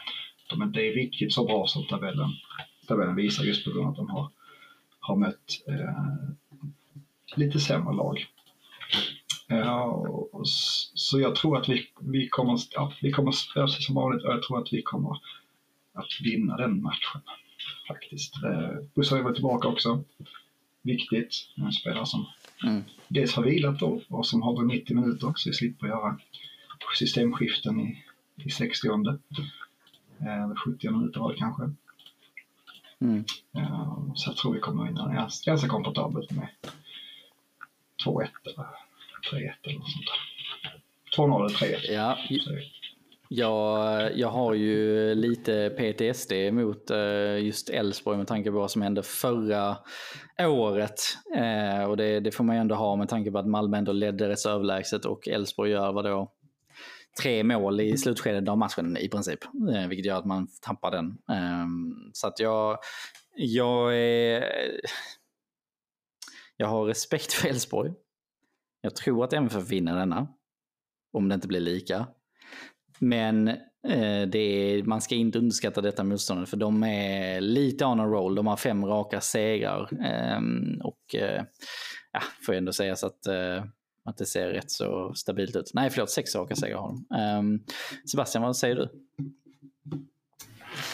[0.49, 2.29] De är inte riktigt så bra som tabellen,
[2.87, 4.29] tabellen visar just på grund av att de har,
[4.99, 6.29] har mött eh,
[7.35, 8.25] lite sämre lag.
[9.47, 10.05] Ja,
[10.93, 14.33] så jag tror att vi, vi kommer, ja, vi kommer spela sig som vanligt och
[14.33, 15.11] jag tror att vi kommer
[15.93, 17.21] att vinna den matchen.
[17.87, 18.43] Faktiskt.
[18.43, 20.03] Eh, Buss har ju varit tillbaka också.
[20.81, 21.33] Viktigt.
[21.55, 22.25] En spelare som
[22.63, 22.83] mm.
[23.07, 26.19] dels har vilat då och som har 90 minuter så vi slipper göra
[26.97, 28.03] systemskiften i,
[28.45, 28.89] i 60
[30.21, 31.63] eller 70 minuter var det kanske.
[33.01, 33.23] Mm.
[33.51, 36.47] Ja, så jag tror vi kommer vinna ganska komfortabelt med
[38.05, 38.65] 2-1 eller
[39.31, 40.05] 3-1 eller något sånt
[41.15, 41.23] där.
[41.23, 41.93] 2-0 eller 3-1.
[41.93, 42.17] Ja.
[43.31, 48.81] Jag, jag har ju lite PTSD mot uh, just Elfsborg med tanke på vad som
[48.81, 49.77] hände förra
[50.39, 50.99] året.
[51.87, 54.29] Och det, det, får man ju ändå ha med tanke på att Malmö ändå ledde
[54.29, 56.31] rätt överlägset och Elfsborg gör vadå?
[57.21, 59.39] Tre mål i slutskedet av matchen i princip.
[59.69, 61.05] Uh, vilket gör att man tappar den.
[61.37, 62.77] Um, så att jag,
[63.35, 64.45] jag är...
[66.57, 67.91] Jag har respekt för Elfsborg.
[68.81, 70.27] Jag tror att MFF vinner denna.
[71.13, 72.07] Om det inte blir lika.
[72.99, 73.47] Men
[73.87, 78.05] eh, det är, man ska inte underskatta detta motståndet för de är lite on a
[78.05, 78.35] roll.
[78.35, 79.89] De har fem raka segrar.
[80.05, 80.41] Eh,
[80.83, 81.43] och eh,
[82.11, 83.63] ja, får ändå sägas att, eh,
[84.09, 85.71] att det ser rätt så stabilt ut.
[85.73, 86.95] Nej, förlåt, sex raka segrar har de.
[86.95, 87.59] Um, ehm,
[88.11, 88.89] Sebastian, vad säger du?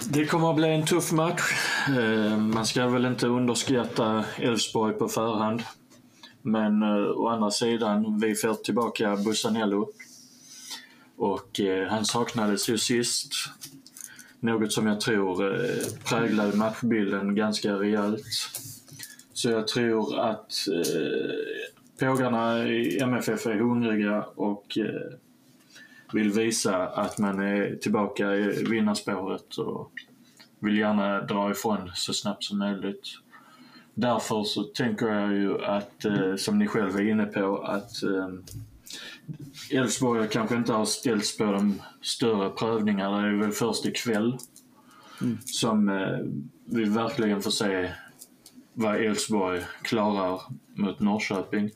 [0.09, 1.41] Det kommer att bli en tuff match.
[1.89, 5.63] Uh, man ska väl inte underskatta Elfsborg på förhand.
[6.41, 9.89] Men uh, å andra sidan, vi får tillbaka Bussanello.
[11.17, 13.33] Och uh, han saknades ju sist.
[14.39, 18.25] Något som jag tror eh, präglade matchbilden ganska rejält.
[19.33, 20.53] Så jag tror att
[21.99, 25.17] pågarna i MFF är hungriga och eh,
[26.13, 29.91] vill visa att man är tillbaka i vinnarspåret och
[30.59, 33.07] vill gärna dra ifrån så snabbt som möjligt.
[33.93, 38.29] Därför så tänker jag ju att, eh, som ni själva är inne på, att eh,
[39.71, 43.21] Elfsborg kanske inte har ställts på de större prövningarna.
[43.21, 44.37] Det är väl först ikväll
[45.21, 45.37] mm.
[45.45, 45.91] som
[46.65, 47.89] vi verkligen får se
[48.73, 50.41] vad Elfsborg klarar
[50.73, 51.71] mot Norrköping.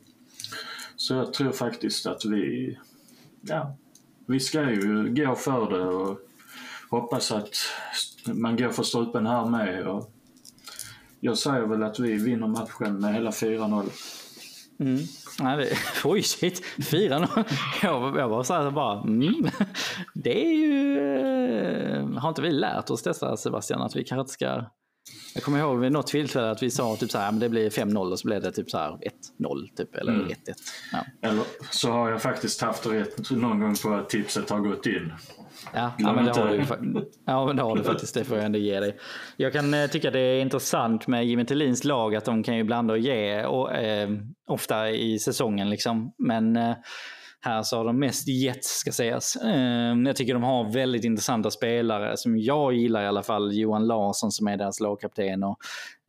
[1.10, 2.78] Så jag tror faktiskt att vi,
[3.42, 3.76] ja,
[4.26, 6.20] vi ska ju gå för det och
[6.90, 7.56] hoppas att
[8.26, 9.88] man går för strupen här med.
[9.88, 10.12] Och
[11.20, 13.90] jag säger väl att vi vinner matchen med hela 4-0.
[14.80, 15.00] Mm.
[15.40, 16.64] Nej, det, oj, shit.
[16.78, 17.46] 4-0.
[17.84, 19.50] Jag, jag bara så här, bara, mm.
[20.14, 21.00] Det är ju...
[21.00, 23.82] Eh, har inte vi lärt oss detta Sebastian?
[23.82, 24.66] Att vi kanske inte ska...
[25.34, 27.70] Jag kommer ihåg vid något tillfälle att vi sa typ så här, men det blir
[27.70, 28.92] 5-0 och så blev det typ så här
[29.40, 30.18] 1-0 typ, eller 1-1.
[30.18, 30.34] Mm.
[30.92, 31.06] Ja.
[31.22, 35.14] Eller så har jag faktiskt haft rätt någon gång på att tipset har gått in.
[35.74, 36.66] Ja, ja, men det har du,
[37.26, 38.14] ja, men det har du faktiskt.
[38.14, 38.98] Det får jag ändå ge dig.
[39.38, 42.64] Jag kan eh, tycka det är intressant med Jimmy Tillins lag att de kan ju
[42.64, 44.10] blanda och ge och, eh,
[44.48, 45.70] ofta i säsongen.
[45.70, 46.14] Liksom.
[46.18, 46.76] Men eh,
[47.42, 49.36] här så har de mest gett ska sägas.
[49.36, 53.58] Ehm, jag tycker de har väldigt intressanta spelare som jag gillar i alla fall.
[53.58, 55.58] Johan Larsson som är deras lagkapten och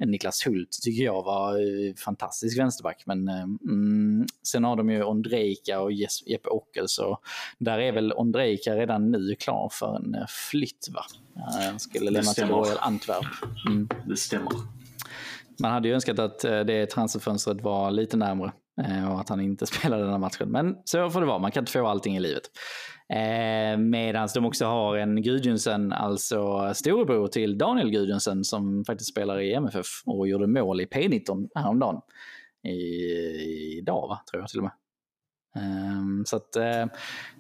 [0.05, 3.03] Niklas Hult tycker jag var eh, fantastisk vänsterback.
[3.07, 7.21] Men mm, sen har de ju Ondrejka och Jeppe Ockels och
[7.59, 11.03] där är väl Ondrejka redan nu klar för en eh, flytt va?
[11.67, 13.27] Han skulle lämna till Royal Antwerp.
[13.67, 13.89] Mm.
[14.07, 14.53] Det stämmer.
[15.63, 18.53] Man hade ju önskat att det transferfönstret var lite närmre.
[18.85, 20.51] Eh, och att han inte spelade den här matchen.
[20.51, 22.43] Men så får det vara, man kan inte få allting i livet.
[23.13, 29.41] Eh, Medan de också har en Gudjonsen, alltså storebror till Daniel Gudjonsen som faktiskt spelar
[29.41, 32.01] i MFF och gjorde mål i P19 häromdagen.
[32.63, 34.73] I, idag va, tror jag till och med.
[35.57, 36.87] Ehm, så att eh,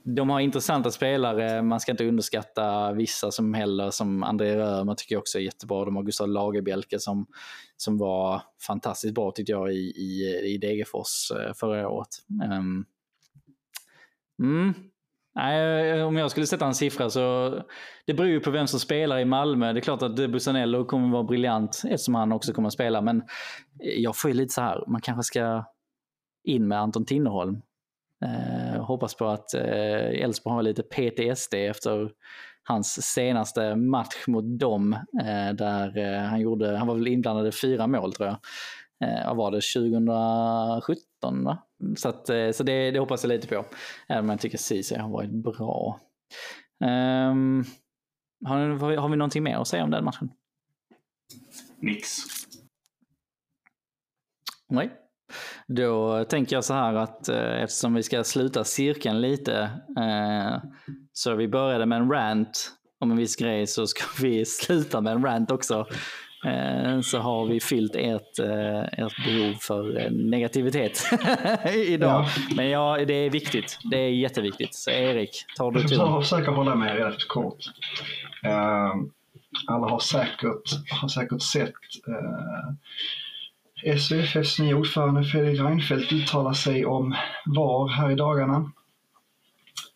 [0.04, 1.62] de har intressanta spelare.
[1.62, 5.84] Man ska inte underskatta vissa som heller, som André Römer tycker jag också är jättebra.
[5.84, 7.26] De har Gustav Lagerbielke som,
[7.76, 12.08] som var fantastiskt bra tyckte jag i, i, i Degerfors eh, förra året.
[12.44, 12.84] Ehm,
[14.42, 14.74] mm.
[15.34, 17.54] Nej, eh, om jag skulle sätta en siffra så
[18.06, 19.72] det beror ju på vem som spelar i Malmö.
[19.72, 23.00] Det är klart att Busanello kommer vara briljant eftersom han också kommer att spela.
[23.00, 23.22] Men
[23.78, 25.64] jag får ju lite så här, man kanske ska
[26.44, 27.62] in med Anton Tinnerholm
[28.24, 32.12] Eh, hoppas på att eh, Elfsborg har lite PTSD efter
[32.62, 34.92] hans senaste match mot dem.
[35.22, 38.38] Eh, där eh, han, gjorde, han var väl inblandad i fyra mål tror jag.
[39.04, 41.58] Eh, vad var det, 2017 va?
[41.96, 43.64] Så, att, så det, det hoppas jag lite på.
[44.08, 46.00] Även om jag tycker Ceesay har varit bra.
[46.84, 47.64] Um,
[48.44, 50.30] har, har vi någonting mer att säga om den matchen?
[51.78, 52.16] Nix.
[54.68, 54.90] Nej.
[55.76, 60.70] Då tänker jag så här att eh, eftersom vi ska sluta cirkeln lite, eh,
[61.12, 65.12] så vi började med en rant om en viss grej så ska vi sluta med
[65.12, 65.86] en rant också.
[66.46, 68.38] Eh, så har vi fyllt ert,
[68.92, 71.02] ert behov för negativitet
[71.74, 72.24] idag.
[72.24, 72.54] Ja.
[72.56, 73.78] Men ja, det är viktigt.
[73.90, 74.74] Det är jätteviktigt.
[74.74, 76.06] Så Erik, tar du turen?
[76.06, 77.58] Jag försöker hålla mig rätt kort.
[78.46, 79.02] Uh,
[79.66, 81.74] alla har säkert, har säkert sett
[82.08, 82.74] uh,
[83.84, 87.16] SUFFs nya ordförande Fredrik Reinfeldt uttalar sig om
[87.46, 88.72] VAR här i dagarna.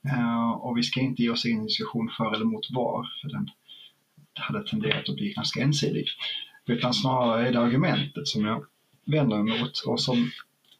[0.09, 3.09] Eh, och vi ska inte ge oss in i en diskussion för eller mot VAR,
[3.23, 3.51] för den
[4.35, 6.07] hade tenderat att bli ganska ensidig.
[6.67, 8.65] Utan snarare är det argumentet som jag
[9.05, 10.31] vänder mig mot och som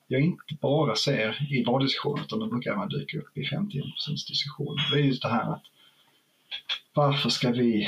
[0.07, 3.83] jag inte bara ser i VAR-diskussionen, utan de brukar även dyka upp i 51%
[4.29, 4.89] diskussioner.
[4.93, 5.63] Det är just det här att
[6.95, 7.83] varför ska vi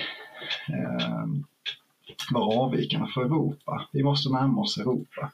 [0.68, 1.26] eh,
[2.30, 3.88] vara avvikande för Europa.
[3.92, 5.32] Vi måste närma oss Europa.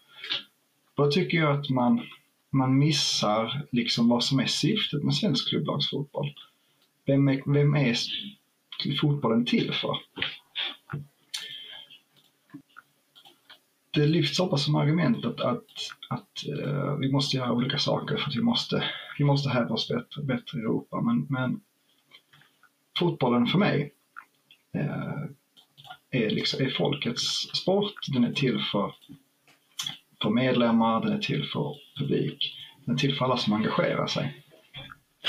[0.95, 2.03] Då tycker jag att man,
[2.51, 6.35] man missar liksom vad som är syftet med svensk klubblagsfotboll.
[7.07, 7.97] Vem är, vem är
[9.01, 9.97] fotbollen till för?
[13.91, 15.65] Det lyfts ofta som argument att, att,
[16.09, 18.85] att uh, vi måste göra olika saker för att vi måste,
[19.19, 21.01] vi måste hävda oss bättre, bättre i Europa.
[21.01, 21.61] Men, men
[22.99, 23.93] fotbollen för mig
[24.77, 25.25] uh,
[26.13, 27.95] är, liksom, är folkets sport.
[28.13, 28.95] Den är till för,
[30.23, 32.55] för medlemmar, den är till för publik.
[32.85, 34.45] Den är till för alla som engagerar sig.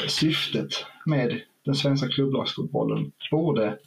[0.07, 3.79] Syftet med den svenska klubblagsfotbollen borde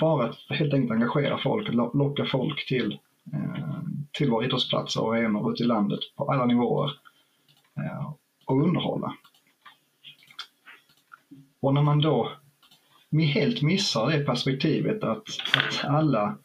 [0.00, 2.98] vara att helt enkelt engagera folk, locka folk till,
[3.32, 3.78] eh,
[4.12, 6.90] till våra idrottsplatser och arenor ute i landet på alla nivåer
[7.76, 8.12] eh,
[8.44, 9.16] och underhålla.
[11.60, 12.32] Och när man då
[13.22, 16.38] helt missar det perspektivet att, att alla,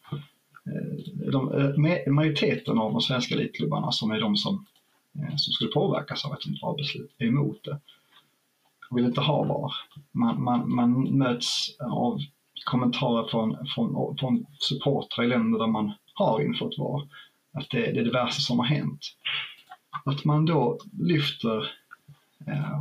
[0.66, 4.66] eh, de, eh, majoriteten av de svenska elitklubbarna som är de som,
[5.14, 7.80] eh, som skulle påverkas av ett sånt VAR-beslut är emot det.
[8.88, 9.72] De vill inte ha VAR.
[10.12, 12.18] Man, man, man möts av
[12.64, 17.08] kommentarer från, från, från supportrar i länder där man har infört VAR.
[17.52, 19.00] Att det, det är det värsta som har hänt.
[20.04, 21.70] Att man då lyfter
[22.46, 22.80] eh,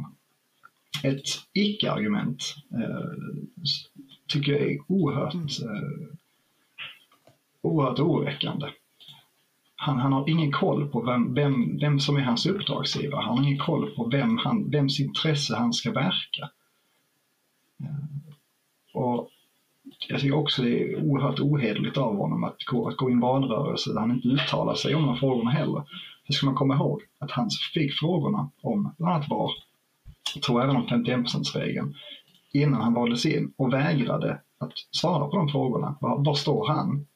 [1.03, 3.49] ett icke-argument eh,
[4.27, 6.07] tycker jag är oerhört, eh,
[7.61, 8.67] oerhört oroväckande.
[9.75, 13.21] Han, han har ingen koll på vem, vem, vem som är hans uppdragsgivare.
[13.21, 16.49] Han har ingen koll på vem han, vems intresse han ska verka.
[17.83, 18.33] Eh,
[18.93, 19.29] och
[20.07, 23.19] jag tycker också det är oerhört ohederligt av honom att gå, att gå i en
[23.19, 25.83] valrörelse där han inte uttalar sig om de frågorna heller.
[26.27, 29.51] Det ska man komma ihåg att han fick frågorna om bland annat VAR
[30.33, 31.95] tror även om 51%-regeln,
[32.51, 35.97] innan han valdes in och vägrade att svara på de frågorna.
[36.01, 37.07] Var, var står han?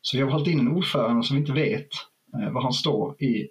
[0.00, 1.88] Så vi har valt in en ordförande som inte vet
[2.34, 3.48] eh, var han står i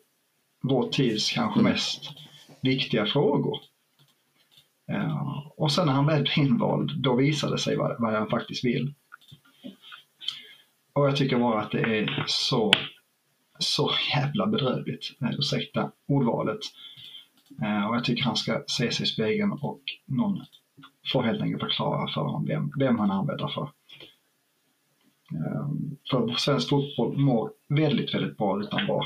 [0.63, 1.71] vår tids kanske mm.
[1.71, 2.09] mest
[2.61, 3.57] viktiga frågor.
[4.91, 8.29] Uh, och sen när han väl blir invald, då visade det sig vad, vad han
[8.29, 8.93] faktiskt vill.
[10.93, 12.71] Och jag tycker bara att det är så,
[13.59, 17.00] så jävla bedrövligt, uh, ursäkta ordvalet, Eh,
[17.61, 20.45] Eh, och jag tycker han ska se sig i spegeln och någon
[21.13, 23.69] får helt enkelt förklara för honom vem, vem han arbetar för.
[25.35, 29.05] Ehm, för svensk fotboll mår väldigt, väldigt bra utan VAR.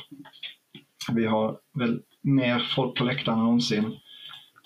[1.11, 3.97] Vi har väl mer folk på läktarna än någonsin.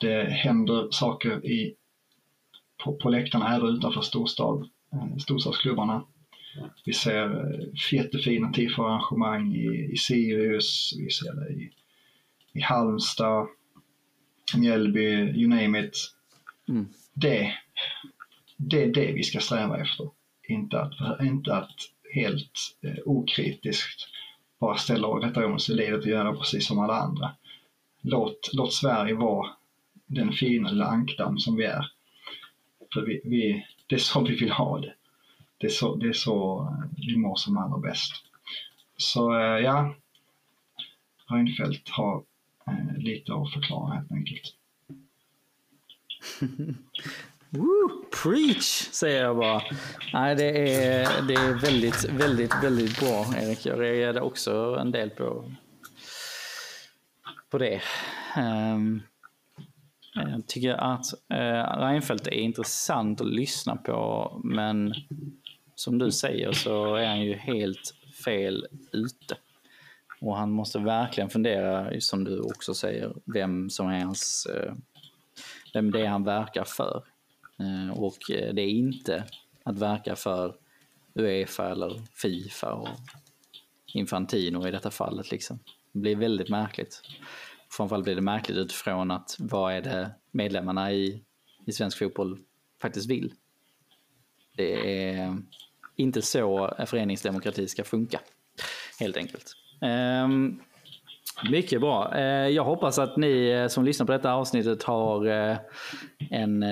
[0.01, 1.75] Det händer saker i,
[2.83, 6.03] på, på läktarna även utanför storstad, eh, storstadsklubbarna.
[6.85, 11.71] Vi ser eh, jättefina tifo-arrangemang i, i Sirius, vi ser det i,
[12.53, 13.47] i Halmstad,
[14.55, 15.97] Mjällby, you name it.
[16.69, 16.87] Mm.
[17.13, 17.53] Det,
[18.57, 20.09] det är det vi ska sträva efter.
[20.47, 21.75] Inte att, inte att
[22.13, 24.07] helt eh, okritiskt
[24.59, 27.31] bara ställa och rätta om sig i livet och göra precis som alla andra.
[28.01, 29.49] Låt, låt Sverige vara
[30.05, 31.91] den fina lilla ankdamm som vi är.
[32.93, 34.93] För vi, vi, det är så vi vill ha det.
[35.57, 38.13] Det är så, det är så vi mår som allra bäst.
[38.97, 39.95] Så eh, ja,
[41.29, 42.21] Reinfeldt har eh,
[42.69, 44.55] Eh, lite att förklara helt enkelt.
[47.49, 49.61] Woo, preach säger jag bara.
[50.13, 53.65] Nej, det är, det är väldigt, väldigt, väldigt bra Erik.
[53.65, 55.51] Jag reagerade också en del på,
[57.49, 57.81] på det.
[58.37, 59.01] Um,
[60.15, 64.93] jag tycker att uh, Reinfeldt är intressant att lyssna på, men
[65.75, 67.95] som du säger så är han ju helt
[68.25, 69.35] fel ute.
[70.21, 74.73] Och han måste verkligen fundera, som du också säger, vem som är hans, eh,
[75.73, 77.03] vem det är han verkar för.
[77.59, 79.23] Eh, och eh, det är inte
[79.63, 80.55] att verka för
[81.13, 82.89] Uefa eller Fifa och
[83.93, 85.31] Infantino i detta fallet.
[85.31, 85.59] Liksom.
[85.91, 87.01] Det blir väldigt märkligt.
[87.69, 91.23] Framförallt blir det märkligt utifrån att vad är det medlemmarna i,
[91.65, 92.39] i svensk fotboll
[92.81, 93.33] faktiskt vill.
[94.55, 95.37] Det är
[95.95, 98.19] inte så föreningsdemokrati ska funka,
[98.99, 99.55] helt enkelt.
[99.81, 100.59] Ehm,
[101.49, 102.15] mycket bra.
[102.15, 105.57] Eh, jag hoppas att ni eh, som lyssnar på detta avsnittet har eh,
[106.29, 106.65] en,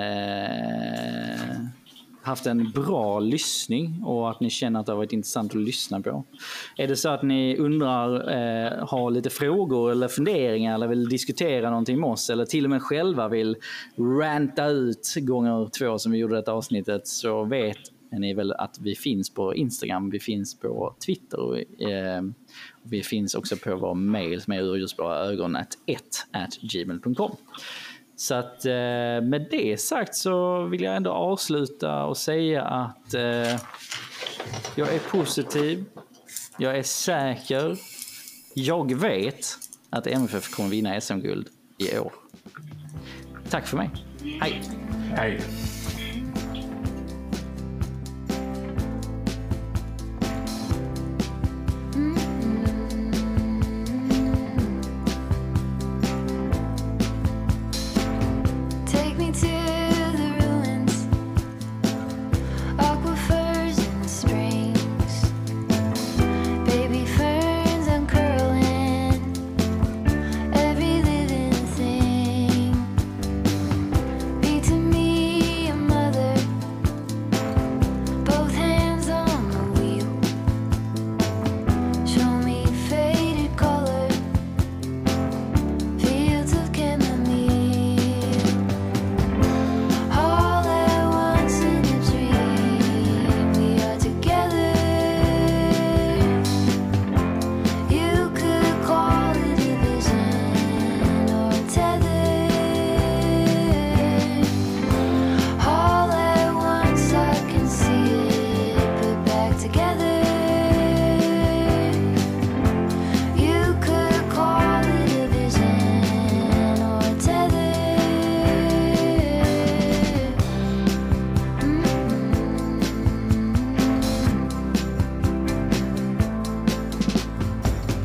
[2.21, 6.01] haft en bra lyssning och att ni känner att det har varit intressant att lyssna
[6.01, 6.23] på.
[6.77, 8.09] Är det så att ni undrar,
[8.85, 12.81] har lite frågor eller funderingar eller vill diskutera någonting med oss eller till och med
[12.81, 13.55] själva vill
[13.97, 18.95] ranta ut gånger två som vi gjorde detta avsnittet så vet är väl att vi
[18.95, 22.21] finns på Instagram, vi finns på Twitter och, eh,
[22.83, 25.65] vi finns också på vår mail som är urljusblåaögon1
[28.15, 28.71] Så att eh,
[29.21, 33.59] med det sagt så vill jag ändå avsluta och säga att eh,
[34.75, 35.85] jag är positiv,
[36.57, 37.77] jag är säker,
[38.53, 39.45] jag vet
[39.89, 41.47] att MFF kommer vinna SM-guld
[41.77, 42.13] i år.
[43.49, 43.89] Tack för mig.
[44.41, 44.61] Hej!
[45.15, 45.41] Hej!